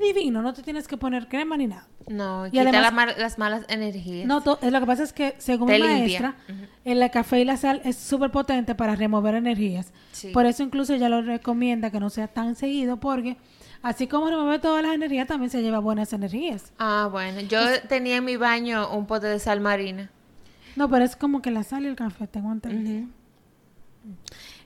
divino. 0.01 0.41
No 0.41 0.53
te 0.53 0.61
tienes 0.63 0.87
que 0.87 0.97
poner 0.97 1.27
crema 1.27 1.57
ni 1.57 1.67
nada. 1.67 1.87
No, 2.07 2.47
Y 2.47 2.51
quita 2.51 2.63
además- 2.63 3.15
la 3.15 3.17
las 3.17 3.37
malas 3.37 3.63
energías. 3.69 4.27
No, 4.27 4.41
to- 4.41 4.59
eh, 4.61 4.71
lo 4.71 4.79
que 4.81 4.85
pasa 4.85 5.03
es 5.03 5.13
que, 5.13 5.35
según 5.37 5.69
mi 5.69 5.79
maestra, 5.79 6.35
el 6.83 7.09
café 7.11 7.39
y 7.39 7.45
la 7.45 7.55
sal 7.55 7.81
es 7.85 7.95
súper 7.95 8.29
potente 8.31 8.75
para 8.75 8.95
remover 8.95 9.35
energías. 9.35 9.93
Sí. 10.11 10.29
Por 10.29 10.45
eso 10.45 10.63
incluso 10.63 10.93
ella 10.93 11.07
lo 11.07 11.21
recomienda 11.21 11.91
que 11.91 11.99
no 12.01 12.09
sea 12.09 12.27
tan 12.27 12.55
seguido 12.55 12.99
porque 12.99 13.37
así 13.83 14.07
como 14.07 14.27
remueve 14.29 14.57
todas 14.57 14.81
las 14.81 14.95
energías, 14.95 15.27
también 15.27 15.51
se 15.51 15.61
lleva 15.61 15.77
buenas 15.77 16.11
energías. 16.13 16.73
Ah, 16.79 17.07
bueno. 17.11 17.41
Yo 17.41 17.59
tenía 17.87 18.17
en 18.17 18.25
mi 18.25 18.37
baño 18.37 18.89
un 18.89 19.05
pote 19.05 19.27
de 19.27 19.37
sal 19.37 19.59
marina. 19.59 20.09
No, 20.75 20.89
pero 20.89 21.05
es 21.05 21.15
como 21.15 21.41
que 21.43 21.51
la 21.51 21.63
sal 21.63 21.83
y 21.83 21.87
el 21.87 21.95
café, 21.95 22.25
tengo 22.25 22.51
entendido. 22.51 23.07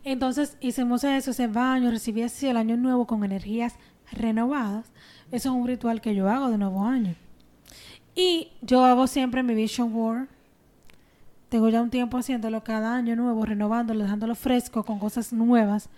Entonces 0.06 0.56
hicimos 0.62 1.04
eso, 1.04 1.32
ese 1.32 1.48
baño, 1.48 1.92
recibí 1.92 2.22
así 2.22 2.48
el 2.48 2.56
año 2.56 2.78
nuevo 2.78 3.06
con 3.06 3.26
energías 3.26 3.76
renovadas. 4.12 4.86
Eso 5.32 5.50
es 5.50 5.56
un 5.56 5.68
ritual 5.68 6.00
que 6.00 6.16
yo 6.16 6.30
hago 6.30 6.50
de 6.50 6.58
nuevo 6.58 6.86
año. 6.86 7.16
Y 8.16 8.52
yo 8.62 8.86
hago 8.86 9.08
siempre 9.08 9.44
mi 9.44 9.54
Vision 9.54 9.92
Board. 9.92 10.28
Tengo 11.50 11.70
ya 11.70 11.82
un 11.82 11.90
tiempo 11.90 12.18
haciéndolo 12.18 12.64
cada 12.64 12.96
año 12.96 13.16
nuevo, 13.16 13.46
renovándolo, 13.46 14.04
dejándolo 14.04 14.36
fresco 14.36 14.84
con 14.84 15.00
cosas 15.00 15.34
nuevas 15.34 15.90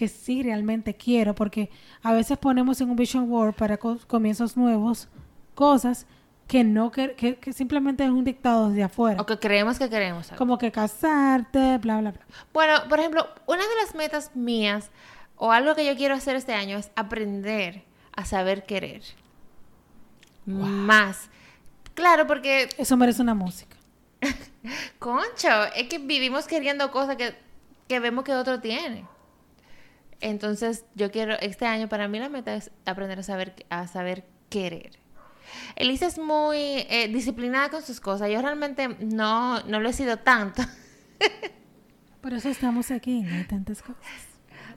que 0.00 0.08
sí 0.08 0.42
realmente 0.42 0.94
quiero, 0.94 1.34
porque 1.34 1.68
a 2.02 2.14
veces 2.14 2.38
ponemos 2.38 2.80
en 2.80 2.88
un 2.88 2.96
Vision 2.96 3.28
Board 3.28 3.52
para 3.54 3.76
co- 3.76 3.98
comienzos 4.06 4.56
nuevos 4.56 5.08
cosas 5.54 6.06
que 6.48 6.64
no 6.64 6.90
que, 6.90 7.12
que- 7.14 7.36
que 7.36 7.52
simplemente 7.52 8.02
es 8.02 8.08
un 8.10 8.24
dictado 8.24 8.70
desde 8.70 8.82
afuera. 8.84 9.20
O 9.20 9.26
que 9.26 9.38
creemos 9.38 9.78
que 9.78 9.90
queremos. 9.90 10.26
¿sabes? 10.28 10.38
Como 10.38 10.56
que 10.56 10.72
casarte, 10.72 11.76
bla, 11.76 12.00
bla, 12.00 12.12
bla. 12.12 12.22
Bueno, 12.54 12.74
por 12.88 12.98
ejemplo, 12.98 13.26
una 13.46 13.60
de 13.62 13.74
las 13.84 13.94
metas 13.94 14.34
mías 14.34 14.90
o 15.36 15.52
algo 15.52 15.74
que 15.74 15.84
yo 15.84 15.94
quiero 15.96 16.14
hacer 16.14 16.34
este 16.34 16.54
año 16.54 16.78
es 16.78 16.90
aprender 16.96 17.84
a 18.16 18.24
saber 18.24 18.64
querer. 18.64 19.02
Más. 20.46 21.28
Claro, 21.94 22.26
porque, 22.26 22.70
Eso 22.78 22.96
merece 22.96 23.20
una 23.20 23.34
música. 23.34 23.76
concho, 24.98 25.64
es 25.76 25.88
que 25.88 25.98
vivimos 25.98 26.46
queriendo 26.46 26.90
cosas 26.90 27.16
que, 27.16 27.34
que 27.86 28.00
vemos 28.00 28.24
que 28.24 28.34
otro 28.34 28.60
tiene. 28.60 29.04
Entonces, 30.20 30.84
yo 30.94 31.10
quiero, 31.10 31.34
este 31.40 31.66
año 31.66 31.88
para 31.88 32.08
mí 32.08 32.18
la 32.18 32.28
meta 32.28 32.54
es 32.54 32.70
aprender 32.84 33.18
a 33.18 33.22
saber, 33.22 33.66
a 33.70 33.86
saber 33.86 34.24
querer. 34.48 34.98
Elisa 35.76 36.06
es 36.06 36.18
muy 36.18 36.58
eh, 36.58 37.08
disciplinada 37.12 37.70
con 37.70 37.82
sus 37.82 38.00
cosas. 38.00 38.30
Yo 38.30 38.40
realmente 38.40 38.88
no, 39.00 39.62
no 39.62 39.80
lo 39.80 39.88
he 39.88 39.92
sido 39.92 40.18
tanto. 40.18 40.62
Por 42.20 42.34
eso 42.34 42.48
estamos 42.48 42.90
aquí, 42.90 43.22
no 43.22 43.34
hay 43.34 43.44
tantas 43.44 43.82
cosas. 43.82 44.04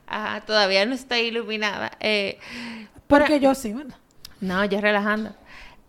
Ah, 0.06 0.42
todavía 0.46 0.86
no 0.86 0.94
estoy 0.94 1.20
iluminada. 1.20 1.92
Eh, 2.00 2.38
Porque 3.06 3.40
yo 3.40 3.54
sí, 3.54 3.72
bueno. 3.72 3.94
No, 4.40 4.64
yo 4.64 4.80
relajando. 4.80 5.34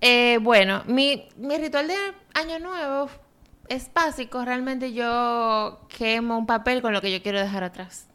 Eh, 0.02 0.38
bueno, 0.42 0.84
mi, 0.86 1.28
mi 1.38 1.58
ritual 1.58 1.88
de 1.88 1.96
año 2.34 2.60
nuevo 2.60 3.10
es 3.70 3.92
básico. 3.94 4.44
Realmente 4.44 4.94
yo 4.94 5.80
quemo 5.98 6.38
un 6.38 6.46
papel 6.46 6.82
con 6.82 6.94
lo 6.94 7.02
que 7.02 7.12
yo 7.12 7.22
quiero 7.22 7.40
dejar 7.40 7.64
atrás. 7.64 8.08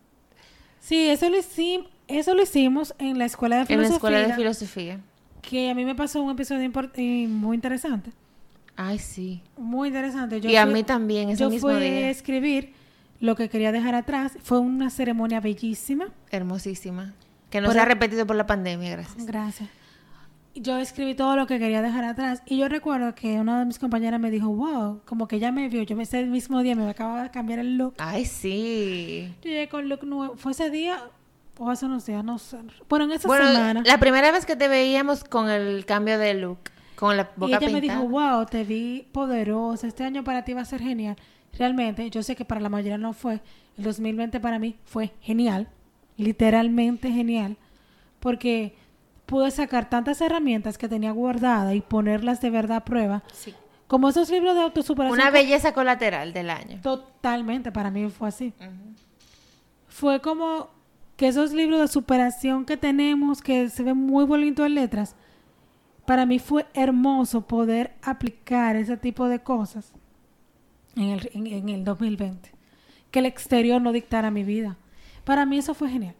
Sí, 0.80 1.08
eso 1.08 1.28
lo, 1.30 1.38
hicimos, 1.38 1.88
eso 2.08 2.34
lo 2.34 2.42
hicimos 2.42 2.94
en 2.98 3.18
la 3.18 3.26
escuela 3.26 3.56
de 3.56 3.62
En 3.62 3.66
filosofía. 3.68 3.90
la 3.90 3.96
escuela 3.96 4.18
de 4.28 4.34
filosofía. 4.34 5.00
Que 5.42 5.70
a 5.70 5.74
mí 5.74 5.84
me 5.84 5.94
pasó 5.94 6.22
un 6.22 6.32
episodio 6.32 6.70
y 6.96 7.26
muy 7.26 7.54
interesante. 7.54 8.10
Ay, 8.76 8.98
sí. 8.98 9.42
Muy 9.56 9.88
interesante. 9.88 10.40
y 10.42 10.56
a 10.56 10.66
mí 10.66 10.82
también, 10.82 11.28
ese 11.30 11.40
Yo 11.40 11.50
mismo 11.50 11.68
fui 11.68 11.78
día. 11.80 12.06
a 12.06 12.10
escribir 12.10 12.72
lo 13.20 13.36
que 13.36 13.48
quería 13.48 13.72
dejar 13.72 13.94
atrás. 13.94 14.32
Fue 14.42 14.58
una 14.58 14.90
ceremonia 14.90 15.40
bellísima. 15.40 16.08
Hermosísima. 16.30 17.14
Que 17.50 17.60
no 17.60 17.66
Por 17.66 17.74
se 17.74 17.80
ha 17.80 17.84
repetido 17.84 18.26
por 18.26 18.36
la 18.36 18.46
pandemia, 18.46 18.90
gracias. 18.90 19.26
Gracias. 19.26 19.68
Yo 20.54 20.76
escribí 20.78 21.14
todo 21.14 21.36
lo 21.36 21.46
que 21.46 21.58
quería 21.58 21.80
dejar 21.80 22.04
atrás. 22.04 22.42
Y 22.44 22.58
yo 22.58 22.68
recuerdo 22.68 23.14
que 23.14 23.38
una 23.38 23.60
de 23.60 23.66
mis 23.66 23.78
compañeras 23.78 24.18
me 24.20 24.30
dijo, 24.30 24.48
wow, 24.48 25.00
como 25.04 25.28
que 25.28 25.36
ella 25.36 25.52
me 25.52 25.68
vio. 25.68 25.82
Yo 25.84 25.98
ese 26.00 26.24
mismo 26.26 26.60
día 26.62 26.74
me 26.74 26.88
acababa 26.88 27.22
de 27.22 27.30
cambiar 27.30 27.60
el 27.60 27.76
look. 27.78 27.94
Ay, 27.98 28.24
sí. 28.24 29.32
Yo 29.42 29.50
llegué 29.50 29.68
con 29.68 29.88
look 29.88 30.04
nuevo. 30.04 30.36
¿Fue 30.36 30.52
ese 30.52 30.68
día 30.70 30.98
o 31.56 31.70
hace 31.70 31.86
unos 31.86 32.04
días? 32.04 32.24
No 32.24 32.38
sé. 32.38 32.58
Bueno, 32.88 33.04
en 33.04 33.12
esa 33.12 33.28
Bueno, 33.28 33.46
semana. 33.52 33.82
la 33.86 33.98
primera 33.98 34.32
vez 34.32 34.44
que 34.44 34.56
te 34.56 34.66
veíamos 34.66 35.22
con 35.22 35.48
el 35.48 35.84
cambio 35.86 36.18
de 36.18 36.34
look, 36.34 36.58
con 36.96 37.16
la 37.16 37.30
Y 37.36 37.40
boca 37.40 37.56
ella 37.58 37.70
me 37.70 37.80
dijo, 37.80 38.02
wow, 38.08 38.44
te 38.46 38.64
vi 38.64 39.06
poderosa. 39.12 39.86
Este 39.86 40.02
año 40.04 40.24
para 40.24 40.44
ti 40.44 40.52
va 40.52 40.62
a 40.62 40.64
ser 40.64 40.82
genial. 40.82 41.16
Realmente, 41.56 42.10
yo 42.10 42.22
sé 42.24 42.34
que 42.34 42.44
para 42.44 42.60
la 42.60 42.68
mayoría 42.68 42.98
no 42.98 43.12
fue. 43.12 43.40
El 43.78 43.84
2020 43.84 44.40
para 44.40 44.58
mí 44.58 44.76
fue 44.84 45.12
genial. 45.20 45.68
Literalmente 46.16 47.10
genial. 47.10 47.56
Porque 48.18 48.74
pude 49.30 49.52
sacar 49.52 49.88
tantas 49.88 50.20
herramientas 50.20 50.76
que 50.76 50.88
tenía 50.88 51.12
guardadas 51.12 51.76
y 51.76 51.80
ponerlas 51.80 52.40
de 52.40 52.50
verdad 52.50 52.78
a 52.78 52.84
prueba. 52.84 53.22
Sí. 53.32 53.54
Como 53.86 54.08
esos 54.08 54.28
libros 54.28 54.56
de 54.56 54.62
autosuperación. 54.62 55.20
Una 55.20 55.30
belleza 55.30 55.72
colateral 55.72 56.32
del 56.32 56.50
año. 56.50 56.80
Totalmente, 56.82 57.70
para 57.70 57.92
mí 57.92 58.08
fue 58.10 58.26
así. 58.26 58.52
Fue 59.86 60.20
como 60.20 60.70
que 61.16 61.28
esos 61.28 61.52
libros 61.52 61.78
de 61.78 61.86
superación 61.86 62.64
que 62.64 62.76
tenemos, 62.76 63.40
que 63.40 63.68
se 63.68 63.84
ven 63.84 63.96
muy 63.96 64.24
bonitos 64.24 64.66
en 64.66 64.74
letras, 64.74 65.14
para 66.06 66.26
mí 66.26 66.40
fue 66.40 66.66
hermoso 66.74 67.42
poder 67.42 67.92
aplicar 68.02 68.74
ese 68.74 68.96
tipo 68.96 69.28
de 69.28 69.38
cosas 69.38 69.92
en 70.96 71.10
el, 71.10 71.30
en, 71.34 71.46
en 71.46 71.68
el 71.68 71.84
2020. 71.84 72.50
Que 73.12 73.20
el 73.20 73.26
exterior 73.26 73.80
no 73.80 73.92
dictara 73.92 74.32
mi 74.32 74.42
vida. 74.42 74.76
Para 75.22 75.46
mí 75.46 75.58
eso 75.58 75.72
fue 75.72 75.88
genial. 75.88 76.16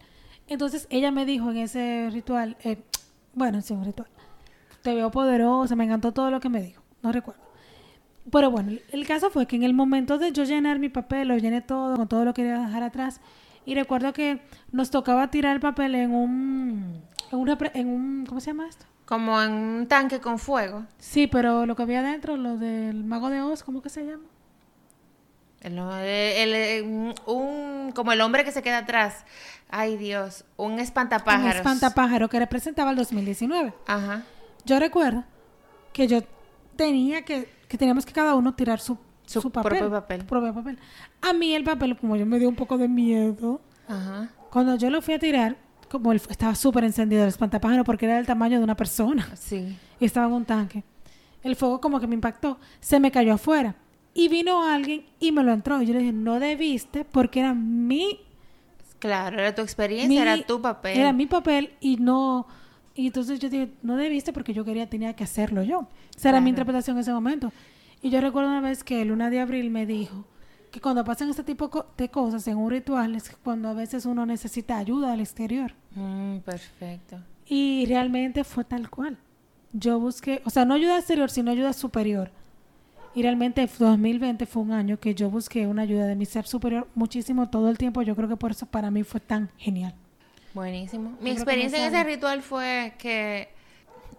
Entonces 0.47 0.87
ella 0.89 1.11
me 1.11 1.25
dijo 1.25 1.51
en 1.51 1.57
ese 1.57 2.09
ritual, 2.11 2.55
eh, 2.63 2.77
bueno, 3.33 3.61
sí, 3.61 3.73
un 3.73 3.85
ritual, 3.85 4.07
te 4.81 4.93
veo 4.95 5.11
poderosa, 5.11 5.75
me 5.75 5.85
encantó 5.85 6.11
todo 6.11 6.31
lo 6.31 6.39
que 6.39 6.49
me 6.49 6.61
dijo, 6.61 6.81
no 7.01 7.11
recuerdo. 7.11 7.41
Pero 8.31 8.51
bueno, 8.51 8.71
el- 8.91 9.07
caso 9.07 9.29
fue 9.31 9.47
que 9.47 9.55
en 9.55 9.63
el 9.63 9.73
momento 9.73 10.17
de 10.17 10.31
yo 10.31 10.43
llenar 10.43 10.79
mi 10.79 10.89
papel, 10.89 11.27
lo 11.27 11.37
llené 11.37 11.61
todo, 11.61 11.95
con 11.95 12.07
todo 12.07 12.23
lo 12.25 12.33
que 12.33 12.43
quería 12.43 12.59
dejar 12.59 12.83
atrás, 12.83 13.19
y 13.65 13.75
recuerdo 13.75 14.13
que 14.13 14.41
nos 14.71 14.89
tocaba 14.91 15.29
tirar 15.29 15.53
el 15.55 15.59
papel 15.59 15.95
en 15.95 16.11
un, 16.13 17.01
en 17.31 17.37
un, 17.39 17.57
en 17.73 17.87
un 17.87 18.25
¿cómo 18.27 18.39
se 18.39 18.47
llama 18.47 18.67
esto? 18.67 18.85
como 19.05 19.41
en 19.41 19.51
un 19.51 19.87
tanque 19.87 20.21
con 20.21 20.39
fuego. 20.39 20.85
Sí, 20.97 21.27
pero 21.27 21.65
lo 21.65 21.75
que 21.75 21.83
había 21.83 21.99
adentro, 21.99 22.37
lo 22.37 22.57
del 22.57 23.03
mago 23.03 23.29
de 23.29 23.41
Oz, 23.41 23.61
¿cómo 23.61 23.81
que 23.81 23.89
se 23.89 24.05
llama? 24.05 24.23
El, 25.61 25.77
el- 25.77 26.53
el- 26.53 27.15
un, 27.27 27.91
como 27.95 28.11
el 28.11 28.21
hombre 28.21 28.43
que 28.43 28.51
se 28.51 28.61
queda 28.61 28.79
atrás. 28.79 29.23
Ay, 29.69 29.95
Dios. 29.97 30.43
Un 30.57 30.73
Un 30.73 30.79
espantapájaros. 30.79 31.55
espantapájaro 31.55 32.27
que 32.29 32.39
representaba 32.39 32.91
el 32.91 32.97
2019. 32.97 33.73
Ajá. 33.87 34.23
Yo 34.65 34.79
recuerdo 34.79 35.23
que 35.93 36.07
yo 36.07 36.21
tenía 36.75 37.23
que, 37.23 37.47
que 37.67 37.77
teníamos 37.77 38.05
que 38.05 38.13
cada 38.13 38.35
uno 38.35 38.53
tirar 38.53 38.79
su, 38.79 38.97
Su 39.25 39.41
su, 39.41 39.51
papel. 39.51 39.69
propio 39.77 39.91
papel. 39.91 40.25
propio 40.25 40.53
papel. 40.53 40.79
A 41.21 41.33
mí 41.33 41.53
el 41.55 41.63
papel, 41.63 41.97
como 41.97 42.15
yo 42.15 42.25
me 42.25 42.39
dio 42.39 42.49
un 42.49 42.55
poco 42.55 42.77
de 42.77 42.87
miedo, 42.87 43.61
Ajá. 43.87 44.29
cuando 44.49 44.75
yo 44.75 44.89
lo 44.89 45.01
fui 45.01 45.13
a 45.13 45.19
tirar, 45.19 45.55
como 45.89 46.11
él 46.11 46.21
estaba 46.29 46.55
súper 46.55 46.83
encendido 46.85 47.21
el 47.23 47.29
espantapájaro 47.29 47.83
porque 47.83 48.05
era 48.05 48.15
del 48.15 48.25
tamaño 48.25 48.57
de 48.57 48.63
una 48.63 48.75
persona 48.75 49.29
Sí. 49.35 49.77
y 49.99 50.05
estaba 50.05 50.25
en 50.27 50.33
un 50.33 50.45
tanque. 50.45 50.83
El 51.43 51.55
fuego 51.55 51.79
como 51.81 51.99
que 51.99 52.07
me 52.07 52.15
impactó, 52.15 52.59
se 52.79 52.99
me 52.99 53.11
cayó 53.11 53.33
afuera. 53.33 53.75
Y 54.13 54.27
vino 54.27 54.63
alguien 54.67 55.05
y 55.19 55.31
me 55.31 55.43
lo 55.43 55.51
entró. 55.53 55.81
Y 55.81 55.85
yo 55.85 55.93
le 55.93 55.99
dije, 55.99 56.11
no 56.13 56.39
debiste 56.39 57.05
porque 57.05 57.39
era 57.39 57.53
mi 57.53 58.19
Claro, 58.99 59.39
era 59.39 59.55
tu 59.55 59.61
experiencia, 59.61 60.07
mi- 60.09 60.17
era 60.17 60.45
tu 60.45 60.61
papel. 60.61 60.97
Era 60.99 61.11
mi 61.13 61.25
papel 61.25 61.71
y 61.79 61.95
no. 61.97 62.45
Y 62.93 63.07
entonces 63.07 63.39
yo 63.39 63.49
dije, 63.49 63.71
no 63.81 63.95
debiste 63.97 64.31
porque 64.33 64.53
yo 64.53 64.63
quería, 64.65 64.87
tenía 64.89 65.15
que 65.15 65.23
hacerlo 65.23 65.63
yo. 65.63 65.87
Esa 66.15 66.29
era 66.29 66.41
mi 66.41 66.49
interpretación 66.51 66.97
en 66.97 67.01
ese 67.01 67.11
momento. 67.13 67.51
Y 68.01 68.09
yo 68.09 68.21
recuerdo 68.21 68.49
una 68.49 68.61
vez 68.61 68.83
que 68.83 69.01
el 69.01 69.07
luna 69.07 69.29
de 69.29 69.39
abril 69.39 69.69
me 69.71 69.85
dijo 69.85 70.25
que 70.71 70.79
cuando 70.81 71.03
pasan 71.03 71.29
este 71.29 71.43
tipo 71.43 71.85
de 71.97 72.09
cosas 72.09 72.47
en 72.47 72.57
un 72.57 72.69
ritual 72.69 73.15
es 73.15 73.35
cuando 73.43 73.69
a 73.69 73.73
veces 73.73 74.05
uno 74.05 74.25
necesita 74.25 74.77
ayuda 74.77 75.11
del 75.11 75.21
exterior. 75.21 75.73
Mm, 75.95 76.37
perfecto. 76.39 77.17
Y 77.47 77.85
realmente 77.87 78.43
fue 78.43 78.63
tal 78.65 78.89
cual. 78.89 79.17
Yo 79.73 79.99
busqué, 79.99 80.41
o 80.45 80.49
sea, 80.49 80.65
no 80.65 80.73
ayuda 80.75 80.97
exterior, 80.97 81.29
sino 81.31 81.49
ayuda 81.51 81.73
superior. 81.73 82.31
Y 83.13 83.23
realmente 83.23 83.67
2020 83.77 84.45
fue 84.45 84.61
un 84.61 84.71
año 84.71 84.99
que 84.99 85.13
yo 85.13 85.29
busqué 85.29 85.67
una 85.67 85.81
ayuda 85.81 86.07
de 86.07 86.15
mi 86.15 86.25
ser 86.25 86.47
superior 86.47 86.87
muchísimo 86.95 87.49
todo 87.49 87.69
el 87.69 87.77
tiempo. 87.77 88.01
Yo 88.01 88.15
creo 88.15 88.29
que 88.29 88.37
por 88.37 88.51
eso 88.51 88.65
para 88.65 88.89
mí 88.89 89.03
fue 89.03 89.19
tan 89.19 89.49
genial. 89.57 89.93
Buenísimo. 90.53 91.17
Mi 91.21 91.31
experiencia 91.31 91.79
en 91.85 91.93
ese 91.93 92.03
ritual 92.03 92.41
fue 92.41 92.93
que 92.97 93.49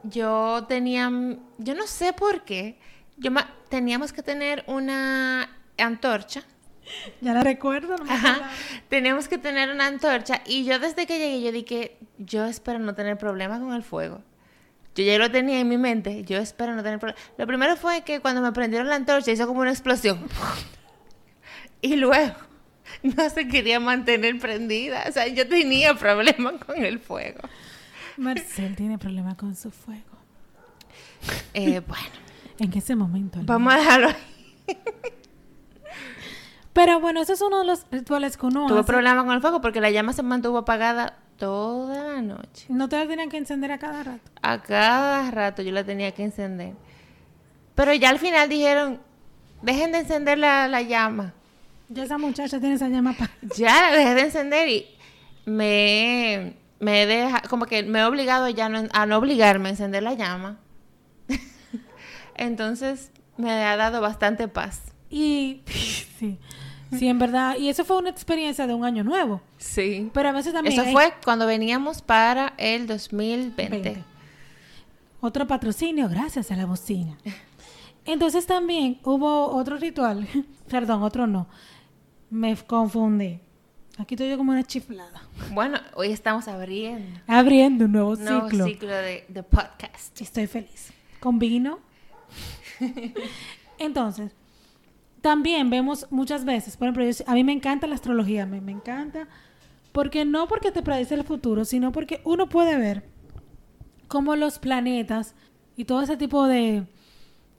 yo 0.02 0.64
tenía, 0.68 1.10
yo 1.58 1.74
no 1.74 1.86
sé 1.86 2.12
por 2.12 2.44
qué, 2.44 2.78
yo 3.16 3.30
teníamos 3.68 4.12
que 4.12 4.22
tener 4.22 4.64
una 4.66 5.48
antorcha. 5.78 6.42
Ya 7.20 7.32
la 7.32 7.42
recuerdo. 7.42 7.96
no 7.96 8.04
me 8.04 8.12
Ajá. 8.12 8.30
acordaba. 8.32 8.52
Teníamos 8.88 9.28
que 9.28 9.38
tener 9.38 9.70
una 9.70 9.86
antorcha 9.86 10.42
y 10.44 10.64
yo 10.64 10.78
desde 10.78 11.06
que 11.06 11.18
llegué 11.18 11.42
yo 11.42 11.52
dije, 11.52 11.96
yo 12.18 12.44
espero 12.44 12.78
no 12.78 12.94
tener 12.94 13.16
problemas 13.18 13.60
con 13.60 13.72
el 13.72 13.82
fuego. 13.82 14.20
Yo 14.94 15.04
ya 15.04 15.18
lo 15.18 15.30
tenía 15.30 15.60
en 15.60 15.68
mi 15.68 15.78
mente, 15.78 16.22
yo 16.24 16.38
espero 16.38 16.74
no 16.74 16.82
tener 16.82 16.98
problemas. 16.98 17.22
Lo 17.38 17.46
primero 17.46 17.76
fue 17.76 18.02
que 18.02 18.20
cuando 18.20 18.42
me 18.42 18.52
prendieron 18.52 18.88
la 18.88 18.96
antorcha 18.96 19.30
hizo 19.30 19.46
como 19.46 19.60
una 19.60 19.70
explosión. 19.70 20.28
y 21.80 21.96
luego 21.96 22.34
no 23.02 23.30
se 23.30 23.48
quería 23.48 23.80
mantener 23.80 24.38
prendida. 24.38 25.04
O 25.08 25.12
sea, 25.12 25.26
yo 25.28 25.48
tenía 25.48 25.94
problemas 25.94 26.54
con 26.64 26.82
el 26.84 26.98
fuego. 26.98 27.40
Marcel 28.16 28.76
tiene 28.76 28.98
problemas 28.98 29.36
con 29.36 29.54
su 29.56 29.70
fuego. 29.70 30.02
Eh, 31.54 31.80
bueno, 31.86 32.04
En 32.58 32.76
ese 32.76 32.96
momento. 32.96 33.38
¿no? 33.38 33.44
vamos 33.44 33.72
a 33.72 33.76
dejarlo 33.76 34.08
ahí. 34.08 34.76
Pero 36.72 37.00
bueno, 37.00 37.20
ese 37.20 37.34
es 37.34 37.42
uno 37.42 37.60
de 37.60 37.64
los 37.64 37.86
rituales 37.90 38.36
que 38.36 38.46
uno 38.46 38.66
hace. 38.66 38.84
problemas 38.84 39.24
con 39.24 39.34
el 39.34 39.40
fuego 39.40 39.60
porque 39.60 39.80
la 39.80 39.90
llama 39.90 40.12
se 40.14 40.22
mantuvo 40.22 40.58
apagada 40.58 41.18
toda 41.42 42.04
la 42.14 42.22
noche. 42.22 42.66
No 42.68 42.88
te 42.88 42.96
la 42.96 43.08
tenían 43.08 43.28
que 43.28 43.36
encender 43.36 43.72
a 43.72 43.78
cada 43.78 44.04
rato. 44.04 44.30
A 44.42 44.62
cada 44.62 45.28
rato 45.32 45.60
yo 45.62 45.72
la 45.72 45.82
tenía 45.82 46.12
que 46.12 46.22
encender. 46.22 46.74
Pero 47.74 47.92
ya 47.94 48.10
al 48.10 48.20
final 48.20 48.48
dijeron, 48.48 49.00
dejen 49.60 49.90
de 49.90 49.98
encender 49.98 50.38
la, 50.38 50.68
la 50.68 50.82
llama. 50.82 51.34
Ya 51.88 52.04
esa 52.04 52.16
muchacha 52.16 52.60
tiene 52.60 52.76
esa 52.76 52.86
llama 52.88 53.14
para... 53.14 53.32
Ya 53.56 53.90
la 53.90 53.96
dejé 53.96 54.14
de 54.14 54.20
encender 54.20 54.68
y 54.68 54.86
me, 55.44 56.54
me 56.78 57.06
deja, 57.06 57.40
como 57.50 57.66
que 57.66 57.82
me 57.82 57.98
he 57.98 58.04
obligado 58.04 58.48
ya 58.48 58.68
no- 58.68 58.86
a 58.92 59.06
no 59.06 59.18
obligarme 59.18 59.70
a 59.70 59.72
encender 59.72 60.04
la 60.04 60.14
llama. 60.14 60.60
Entonces 62.36 63.10
me 63.36 63.50
ha 63.50 63.76
dado 63.76 64.00
bastante 64.00 64.46
paz. 64.46 64.80
Y 65.10 65.62
sí, 65.66 66.38
sí, 66.98 67.08
en 67.08 67.18
verdad. 67.18 67.56
Y 67.58 67.68
eso 67.68 67.84
fue 67.84 67.98
una 67.98 68.10
experiencia 68.10 68.66
de 68.66 68.74
un 68.74 68.84
año 68.84 69.04
nuevo. 69.04 69.40
Sí. 69.58 70.10
Pero 70.12 70.28
a 70.28 70.32
veces 70.32 70.52
también... 70.52 70.72
Eso 70.72 70.82
hay- 70.86 70.92
fue 70.92 71.12
cuando 71.24 71.46
veníamos 71.46 72.02
para 72.02 72.54
el 72.58 72.86
2020. 72.86 73.68
20. 73.80 74.04
Otro 75.20 75.46
patrocinio 75.46 76.08
gracias 76.08 76.50
a 76.50 76.56
la 76.56 76.66
bocina. 76.66 77.16
Entonces 78.04 78.46
también 78.46 78.98
hubo 79.04 79.46
otro 79.54 79.76
ritual. 79.76 80.26
Perdón, 80.68 81.02
otro 81.02 81.26
no. 81.26 81.46
Me 82.30 82.56
confundí. 82.56 83.38
Aquí 83.98 84.14
estoy 84.14 84.30
yo 84.30 84.38
como 84.38 84.52
una 84.52 84.64
chiflada. 84.64 85.22
Bueno, 85.52 85.78
hoy 85.94 86.10
estamos 86.12 86.48
abriendo 86.48 87.20
Abriendo 87.26 87.84
un 87.84 87.92
nuevo 87.92 88.10
un 88.12 88.24
nuevo 88.24 88.48
ciclo. 88.48 88.64
ciclo 88.64 88.88
de, 88.88 89.24
de 89.28 89.42
podcast. 89.42 90.18
Estoy 90.20 90.46
feliz. 90.46 90.90
Con 91.20 91.38
vino. 91.38 91.78
Entonces, 93.78 94.32
también 95.22 95.70
vemos 95.70 96.06
muchas 96.10 96.44
veces, 96.44 96.76
por 96.76 96.88
ejemplo, 96.88 97.04
yo- 97.04 97.24
a 97.26 97.34
mí 97.34 97.42
me 97.44 97.52
encanta 97.52 97.86
la 97.86 97.94
astrología, 97.94 98.44
me, 98.44 98.60
me 98.60 98.72
encanta, 98.72 99.28
porque 99.92 100.24
no 100.26 100.46
porque 100.48 100.70
te 100.72 100.82
predice 100.82 101.14
el 101.14 101.24
futuro, 101.24 101.64
sino 101.64 101.90
porque 101.92 102.20
uno 102.24 102.48
puede 102.48 102.76
ver 102.76 103.04
cómo 104.08 104.36
los 104.36 104.58
planetas 104.58 105.34
y 105.76 105.84
todo 105.86 106.02
ese 106.02 106.16
tipo 106.16 106.46
de, 106.46 106.84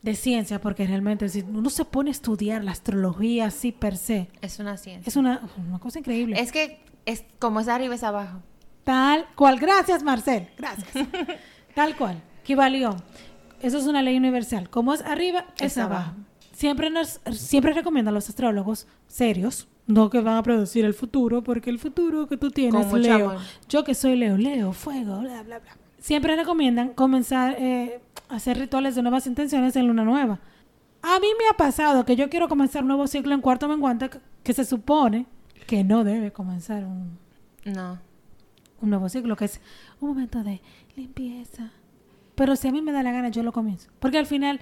de 0.01 0.15
ciencia, 0.15 0.59
porque 0.61 0.85
realmente 0.85 1.29
si 1.29 1.41
uno 1.41 1.69
se 1.69 1.85
pone 1.85 2.09
a 2.09 2.11
estudiar 2.11 2.63
la 2.63 2.71
astrología 2.71 3.45
así 3.47 3.71
per 3.71 3.97
se, 3.97 4.29
Es 4.41 4.59
una 4.59 4.77
ciencia. 4.77 5.07
es 5.09 5.15
una, 5.15 5.41
una 5.67 5.79
cosa 5.79 5.99
increíble. 5.99 6.39
Es 6.39 6.51
que 6.51 6.83
es 7.05 7.23
como 7.39 7.59
es 7.59 7.67
arriba 7.67 7.95
es 7.95 8.03
abajo. 8.03 8.39
Tal 8.83 9.25
cual. 9.35 9.59
Gracias, 9.59 10.03
Marcel. 10.03 10.49
Gracias. 10.57 10.89
Tal 11.75 11.95
cual. 11.95 12.21
Kibalión. 12.43 12.97
Eso 13.61 13.77
es 13.77 13.85
una 13.85 14.01
ley 14.01 14.17
universal. 14.17 14.69
Como 14.69 14.93
es 14.93 15.01
arriba, 15.01 15.45
es, 15.55 15.71
Es 15.71 15.77
abajo. 15.77 16.01
abajo. 16.11 16.17
Siempre 16.53 16.89
nos, 16.89 17.19
siempre 17.33 17.73
recomiendo 17.73 18.09
a 18.09 18.13
los 18.13 18.29
astrólogos 18.29 18.87
serios, 19.07 19.67
no 19.87 20.09
que 20.09 20.21
van 20.21 20.37
a 20.37 20.43
predecir 20.43 20.85
el 20.85 20.93
futuro, 20.93 21.43
porque 21.43 21.69
el 21.69 21.79
futuro 21.79 22.27
que 22.27 22.37
tú 22.37 22.51
tienes, 22.51 22.85
Con 22.85 22.99
mucho 23.01 23.17
Leo, 23.17 23.37
yo 23.67 23.83
que 23.83 23.93
soy 23.95 24.15
Leo, 24.15 24.37
Leo, 24.37 24.71
fuego, 24.71 25.19
bla, 25.19 25.43
bla, 25.43 25.59
bla. 25.59 25.77
Siempre 25.99 26.35
recomiendan 26.35 26.89
comenzar 26.93 27.55
eh, 27.59 27.99
a 28.29 28.35
hacer 28.35 28.57
rituales 28.57 28.95
de 28.95 29.01
nuevas 29.01 29.25
intenciones 29.27 29.75
en 29.75 29.87
luna 29.87 30.03
nueva. 30.03 30.39
A 31.01 31.19
mí 31.19 31.27
me 31.37 31.49
ha 31.51 31.57
pasado 31.57 32.05
que 32.05 32.15
yo 32.15 32.29
quiero 32.29 32.47
comenzar 32.47 32.83
un 32.83 32.87
nuevo 32.89 33.07
ciclo 33.07 33.33
en 33.33 33.41
cuarto 33.41 33.67
menguante 33.67 34.09
que, 34.09 34.19
que 34.43 34.53
se 34.53 34.63
supone 34.63 35.25
que 35.67 35.83
no 35.83 36.03
debe 36.03 36.31
comenzar 36.31 36.85
un, 36.85 37.17
No. 37.65 37.99
un 38.81 38.89
nuevo 38.89 39.09
ciclo, 39.09 39.35
que 39.35 39.45
es 39.45 39.59
un 39.99 40.09
momento 40.09 40.43
de 40.43 40.61
limpieza. 40.95 41.71
Pero 42.35 42.55
si 42.55 42.67
a 42.67 42.71
mí 42.71 42.81
me 42.81 42.91
da 42.91 43.03
la 43.03 43.11
gana, 43.11 43.29
yo 43.29 43.43
lo 43.43 43.51
comienzo. 43.51 43.89
Porque 43.99 44.17
al 44.17 44.25
final, 44.25 44.59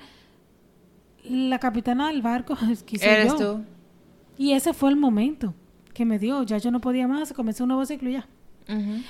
la 1.23 1.59
capitana 1.59 2.07
del 2.07 2.21
barco 2.21 2.57
es 2.71 2.79
soy 2.79 2.99
Eres 3.01 3.33
yo. 3.33 3.37
tú. 3.37 3.63
Y 4.37 4.53
ese 4.53 4.73
fue 4.73 4.89
el 4.89 4.95
momento 4.95 5.53
que 5.93 6.05
me 6.05 6.19
dio. 6.19 6.43
Ya 6.43 6.57
yo 6.57 6.71
no 6.71 6.81
podía 6.81 7.07
más, 7.07 7.33
comencé 7.33 7.63
un 7.63 7.69
nuevo 7.69 7.85
ciclo 7.85 8.09
y 8.09 8.13
ya. 8.13 8.27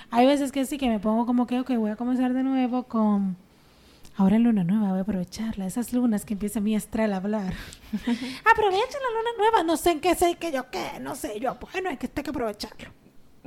Hay 0.09 0.25
veces 0.25 0.51
que 0.51 0.65
sí, 0.65 0.79
que 0.79 0.89
me 0.89 0.99
pongo 0.99 1.27
como 1.27 1.45
que, 1.45 1.59
ok, 1.59 1.69
voy 1.75 1.91
a 1.91 1.95
comenzar 1.95 2.33
de 2.33 2.41
nuevo 2.41 2.83
con... 2.83 3.37
Ahora 4.17 4.35
en 4.35 4.43
luna 4.43 4.63
nueva 4.63 4.89
voy 4.89 4.99
a 4.99 5.01
aprovecharla. 5.03 5.65
Esas 5.67 5.93
lunas 5.93 6.25
que 6.25 6.33
empieza 6.33 6.59
mi 6.59 6.75
astral 6.75 7.13
a 7.13 7.17
hablar. 7.17 7.53
Aprovecha 7.93 8.97
la 8.97 9.17
luna 9.17 9.29
nueva. 9.37 9.63
No 9.63 9.77
sé 9.77 9.91
en 9.91 9.99
qué 10.01 10.15
sé, 10.15 10.35
que 10.35 10.51
yo 10.51 10.69
qué, 10.71 10.99
no 10.99 11.15
sé. 11.15 11.39
Yo, 11.39 11.57
bueno, 11.71 11.89
hay 11.89 11.97
que, 11.97 12.09
hay 12.13 12.23
que 12.23 12.29
aprovecharlo. 12.29 12.89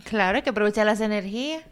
Claro, 0.03 0.37
hay 0.37 0.43
que 0.43 0.51
aprovechar 0.51 0.87
las 0.87 1.01
energías. 1.01 1.63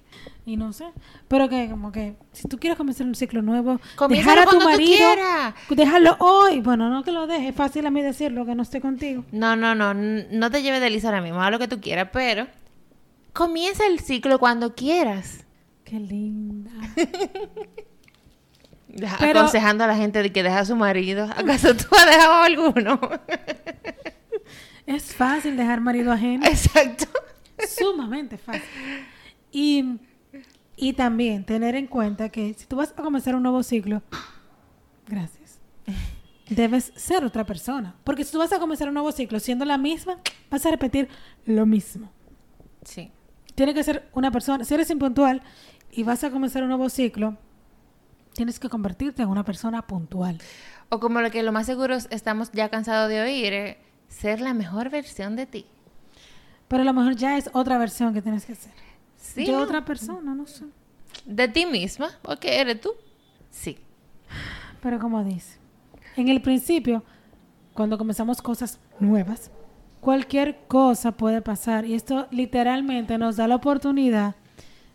Y 0.47 0.57
no 0.57 0.73
sé. 0.73 0.85
Pero 1.29 1.49
que 1.49 1.69
como 1.71 1.91
que 1.93 2.15
si 2.33 2.47
tú 2.49 2.59
quieres 2.59 2.77
comenzar 2.77 3.07
un 3.07 3.15
ciclo 3.15 3.43
nuevo, 3.43 3.81
Comiénzalo 3.97 4.41
dejar 4.41 4.49
a 4.49 4.59
tu 4.59 4.65
marido, 4.65 4.97
quieras. 4.97 5.55
déjalo 5.71 6.17
hoy. 6.21 6.61
Bueno, 6.61 6.89
no 6.91 7.03
que 7.05 7.13
lo 7.13 7.27
deje, 7.27 7.49
es 7.49 7.55
fácil 7.55 7.87
a 7.87 7.91
mí 7.91 8.03
decirlo 8.03 8.45
que 8.47 8.55
no 8.55 8.63
estoy 8.63 8.81
contigo. 8.81 9.25
No, 9.33 9.57
no, 9.57 9.75
no. 9.75 9.95
No 9.95 10.51
te 10.51 10.63
lleves 10.63 10.81
de 10.81 10.91
lisa 10.91 11.09
ahora 11.09 11.21
mismo. 11.21 11.41
Haz 11.43 11.51
lo 11.51 11.59
que 11.59 11.69
tú 11.69 11.81
quieras, 11.81 12.09
pero 12.13 12.47
comienza 13.33 13.87
el 13.87 14.01
ciclo 14.01 14.39
cuando 14.39 14.75
quieras. 14.75 15.45
Qué 15.85 15.99
linda. 16.01 16.71
Pero- 19.19 19.41
Aconsejando 19.41 19.85
a 19.85 19.87
la 19.87 19.97
gente 19.97 20.23
de 20.23 20.33
que 20.33 20.43
deja 20.43 20.61
a 20.61 20.65
su 20.65 20.77
marido. 20.77 21.25
¿Acaso 21.37 21.75
tú 21.75 21.87
has 21.97 22.07
dejado 22.07 22.35
alguno? 22.43 23.01
es 24.87 25.15
fácil 25.15 25.57
dejar 25.57 25.81
marido 25.81 26.13
ajeno. 26.13 26.45
Exacto. 26.47 27.07
Sumamente 27.69 28.39
fácil. 28.39 28.63
Y, 29.51 29.99
y 30.77 30.93
también 30.95 31.45
tener 31.45 31.75
en 31.75 31.87
cuenta 31.87 32.29
que 32.31 32.55
si 32.55 32.67
tú 32.67 32.77
vas 32.77 32.93
a 32.97 33.03
comenzar 33.03 33.35
un 33.35 33.43
nuevo 33.43 33.63
ciclo, 33.63 34.03
gracias, 35.07 35.59
debes 36.49 36.93
ser 36.97 37.25
otra 37.25 37.45
persona. 37.45 37.95
Porque 38.05 38.25
si 38.25 38.33
tú 38.33 38.39
vas 38.39 38.53
a 38.53 38.59
comenzar 38.59 38.89
un 38.89 38.95
nuevo 38.95 39.13
ciclo 39.13 39.39
siendo 39.41 39.65
la 39.65 39.79
misma, 39.79 40.19
vas 40.51 40.65
a 40.67 40.71
repetir 40.71 41.09
lo 41.47 41.67
mismo. 41.67 42.11
Sí. 42.85 43.11
Tiene 43.55 43.75
que 43.75 43.83
ser 43.83 44.09
una 44.15 44.31
persona, 44.31 44.65
si 44.65 44.73
eres 44.75 44.91
impuntual 44.91 45.43
y 45.91 46.03
vas 46.05 46.25
a 46.25 46.31
comenzar 46.31 46.63
un 46.63 46.69
nuevo 46.71 46.89
ciclo, 46.89 47.37
Tienes 48.35 48.59
que 48.59 48.71
convertirte 48.71 49.21
en 49.21 49.29
una 49.29 49.45
persona 49.45 49.87
puntual. 49.87 50.39
O 50.89 51.01
como 51.01 51.21
lo 51.21 51.31
que 51.31 51.43
lo 51.43 51.53
más 51.53 51.67
seguro 51.67 51.95
es- 51.95 52.09
estamos 52.11 52.51
ya 52.53 52.71
cansados 52.71 53.11
de 53.11 53.21
oír, 53.21 53.53
eh, 53.53 53.79
ser 54.09 54.41
la 54.41 54.55
mejor 54.55 54.89
versión 54.89 55.37
de 55.37 55.45
ti. 55.45 55.67
Pero 56.73 56.85
a 56.85 56.87
lo 56.87 56.95
mejor 56.95 57.17
ya 57.17 57.37
es 57.37 57.51
otra 57.53 57.77
versión 57.77 58.15
que 58.15 58.23
tienes 58.23 58.47
que 58.47 58.55
hacer. 58.55 58.73
Sí. 59.19 59.45
de 59.45 59.53
¿no? 59.53 59.59
otra 59.59 59.85
persona, 59.85 60.35
no 60.35 60.47
sé. 60.47 60.65
De 61.27 61.47
ti 61.47 61.67
misma. 61.67 62.09
Ok, 62.23 62.47
¿eres 62.47 62.81
tú? 62.81 62.93
Sí. 63.51 63.77
Pero 64.81 64.99
como 64.99 65.23
dice, 65.23 65.59
en 66.17 66.29
el 66.29 66.41
principio, 66.41 67.05
cuando 67.75 67.99
comenzamos 67.99 68.41
cosas 68.41 68.79
nuevas, 68.99 69.51
cualquier 70.01 70.61
cosa 70.67 71.13
puede 71.13 71.43
pasar. 71.43 71.85
Y 71.85 71.93
esto 71.93 72.27
literalmente 72.31 73.19
nos 73.19 73.37
da 73.37 73.47
la 73.47 73.57
oportunidad 73.57 74.35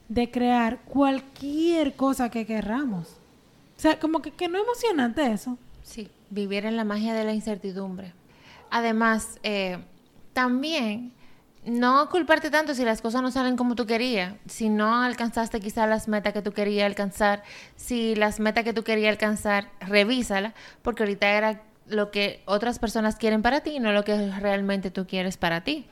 de 0.09 0.31
crear 0.31 0.79
cualquier 0.79 1.95
cosa 1.95 2.31
que 2.31 2.47
querramos. 2.47 3.07
O 3.77 3.79
sea, 3.79 3.99
como 3.99 4.23
que, 4.23 4.31
que 4.31 4.47
no 4.47 4.57
emocionante 4.57 5.31
eso. 5.31 5.59
Sí, 5.83 6.09
vivir 6.31 6.65
en 6.65 6.75
la 6.75 6.85
magia 6.85 7.13
de 7.13 7.23
la 7.23 7.35
incertidumbre. 7.35 8.13
Además, 8.71 9.39
eh, 9.43 9.77
también 10.33 11.13
no 11.67 12.09
culparte 12.09 12.49
tanto 12.49 12.73
si 12.73 12.85
las 12.85 13.01
cosas 13.01 13.21
no 13.21 13.29
salen 13.29 13.57
como 13.57 13.75
tú 13.75 13.85
querías, 13.85 14.33
si 14.47 14.69
no 14.69 15.01
alcanzaste 15.01 15.59
quizás 15.59 15.87
las 15.89 16.07
metas 16.07 16.31
que 16.31 16.41
tú 16.41 16.53
querías 16.53 16.85
alcanzar, 16.85 17.43
si 17.75 18.15
las 18.15 18.39
metas 18.39 18.63
que 18.63 18.73
tú 18.73 18.83
querías 18.83 19.11
alcanzar, 19.11 19.69
revísala, 19.81 20.53
porque 20.81 21.03
ahorita 21.03 21.29
era 21.29 21.61
lo 21.85 22.09
que 22.09 22.41
otras 22.45 22.79
personas 22.79 23.17
quieren 23.17 23.41
para 23.41 23.61
ti 23.61 23.71
y 23.71 23.79
no 23.79 23.91
lo 23.91 24.05
que 24.05 24.31
realmente 24.39 24.91
tú 24.91 25.07
quieres 25.07 25.35
para 25.35 25.61
ti. 25.65 25.85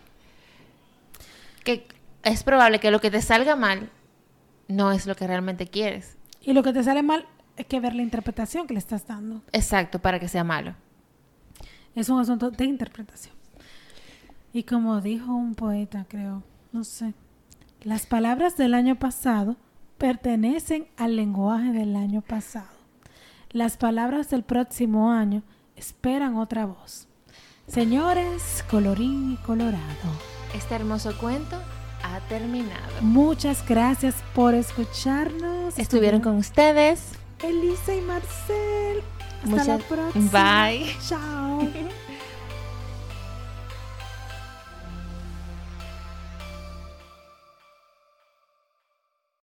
Que 1.65 1.85
es 2.23 2.43
probable 2.43 2.79
que 2.79 2.89
lo 2.89 3.01
que 3.01 3.11
te 3.11 3.21
salga 3.21 3.57
mal 3.57 3.89
no 4.69 4.93
es 4.93 5.05
lo 5.05 5.15
que 5.15 5.27
realmente 5.27 5.67
quieres. 5.67 6.15
Y 6.41 6.53
lo 6.53 6.63
que 6.63 6.71
te 6.71 6.83
sale 6.83 7.03
mal 7.03 7.25
es 7.57 7.65
que 7.65 7.81
ver 7.81 7.95
la 7.95 8.01
interpretación 8.01 8.65
que 8.65 8.73
le 8.73 8.79
estás 8.79 9.05
dando. 9.07 9.41
Exacto, 9.51 9.99
para 9.99 10.19
que 10.19 10.29
sea 10.29 10.45
malo. 10.45 10.73
Es 11.95 12.07
un 12.07 12.19
asunto 12.19 12.49
de 12.49 12.63
interpretación. 12.63 13.34
Y 14.55 14.63
como 14.63 15.01
dijo 15.01 15.33
un 15.33 15.53
poeta, 15.53 16.05
creo, 16.07 16.41
no 16.71 16.85
sé, 16.85 17.13
las 17.81 18.05
palabras 18.05 18.55
del 18.55 18.73
año 18.73 18.95
pasado 18.95 19.57
pertenecen 19.97 20.87
al 20.95 21.17
lenguaje 21.17 21.73
del 21.73 21.93
año 21.97 22.21
pasado. 22.21 22.69
Las 23.51 23.75
palabras 23.75 24.29
del 24.29 24.43
próximo 24.43 25.11
año 25.11 25.43
esperan 25.75 26.37
otra 26.37 26.65
voz. 26.67 27.09
Señores, 27.67 28.63
colorín 28.71 29.33
y 29.33 29.35
colorado, 29.45 30.07
Este 30.53 30.75
hermoso 30.75 31.11
cuento 31.17 31.57
ha 32.01 32.21
terminado. 32.29 33.01
muchas 33.01 33.67
gracias 33.67 34.15
por 34.33 34.53
escucharnos. 34.53 35.77
Estuvieron 35.77 36.21
con 36.21 36.37
ustedes. 36.37 37.11
Elisa 37.43 37.93
y 37.93 37.99
Marcel. 37.99 39.01
Hasta 39.43 39.77
la 39.77 39.77
próxima. 39.79 40.31
Bye. 40.31 40.95
Chao. 41.05 41.59